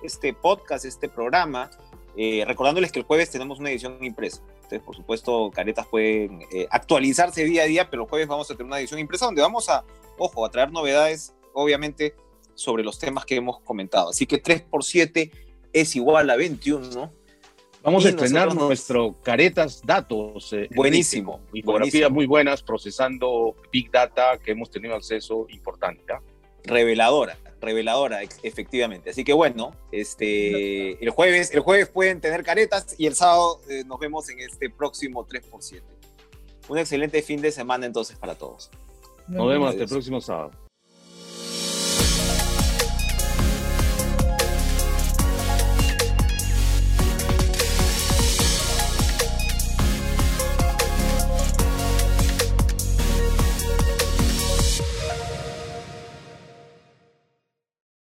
este 0.02 0.32
podcast, 0.32 0.84
este 0.84 1.08
programa, 1.08 1.70
eh, 2.16 2.42
recordándoles 2.44 2.90
que 2.90 2.98
el 2.98 3.04
jueves 3.04 3.30
tenemos 3.30 3.60
una 3.60 3.70
edición 3.70 4.02
impresa. 4.02 4.42
Entonces, 4.54 4.80
por 4.80 4.96
supuesto, 4.96 5.50
caretas 5.54 5.86
pueden 5.86 6.42
eh, 6.52 6.66
actualizarse 6.70 7.44
día 7.44 7.62
a 7.62 7.66
día, 7.66 7.88
pero 7.88 8.02
el 8.02 8.08
jueves 8.08 8.26
vamos 8.26 8.50
a 8.50 8.54
tener 8.54 8.66
una 8.66 8.80
edición 8.80 8.98
impresa 8.98 9.26
donde 9.26 9.42
vamos 9.42 9.68
a, 9.68 9.84
ojo, 10.18 10.44
a 10.44 10.50
traer 10.50 10.72
novedades, 10.72 11.34
obviamente, 11.54 12.16
sobre 12.58 12.82
los 12.82 12.98
temas 12.98 13.24
que 13.24 13.36
hemos 13.36 13.60
comentado. 13.60 14.10
Así 14.10 14.26
que 14.26 14.38
3 14.38 14.62
por 14.62 14.82
7 14.82 15.30
es 15.72 15.94
igual 15.94 16.28
a 16.28 16.36
21, 16.36 16.90
¿no? 16.90 17.12
Vamos 17.84 18.04
a 18.04 18.08
estrenar 18.08 18.52
nuestro 18.52 19.14
Caretas 19.22 19.80
Datos. 19.86 20.52
Eh, 20.52 20.68
buenísimo. 20.74 21.40
Infografías 21.52 22.10
muy 22.10 22.26
buenas, 22.26 22.64
procesando 22.64 23.54
Big 23.72 23.92
Data 23.92 24.38
que 24.38 24.50
hemos 24.50 24.70
tenido 24.70 24.96
acceso 24.96 25.46
importante. 25.50 26.02
Reveladora, 26.64 27.38
reveladora, 27.60 28.22
efectivamente. 28.42 29.10
Así 29.10 29.22
que 29.22 29.32
bueno, 29.32 29.72
este, 29.92 31.02
el, 31.02 31.10
jueves, 31.10 31.54
el 31.54 31.60
jueves 31.60 31.88
pueden 31.88 32.20
tener 32.20 32.42
caretas 32.42 32.96
y 32.98 33.06
el 33.06 33.14
sábado 33.14 33.60
eh, 33.70 33.84
nos 33.86 34.00
vemos 34.00 34.28
en 34.30 34.40
este 34.40 34.68
próximo 34.68 35.24
3 35.24 35.46
por 35.46 35.62
7 35.62 35.86
Un 36.68 36.78
excelente 36.78 37.22
fin 37.22 37.40
de 37.40 37.52
semana 37.52 37.86
entonces 37.86 38.18
para 38.18 38.34
todos. 38.34 38.68
Nos 39.28 39.48
vemos 39.48 39.70
hasta 39.70 39.84
el 39.84 39.88
próximo 39.88 40.20
sábado. 40.20 40.67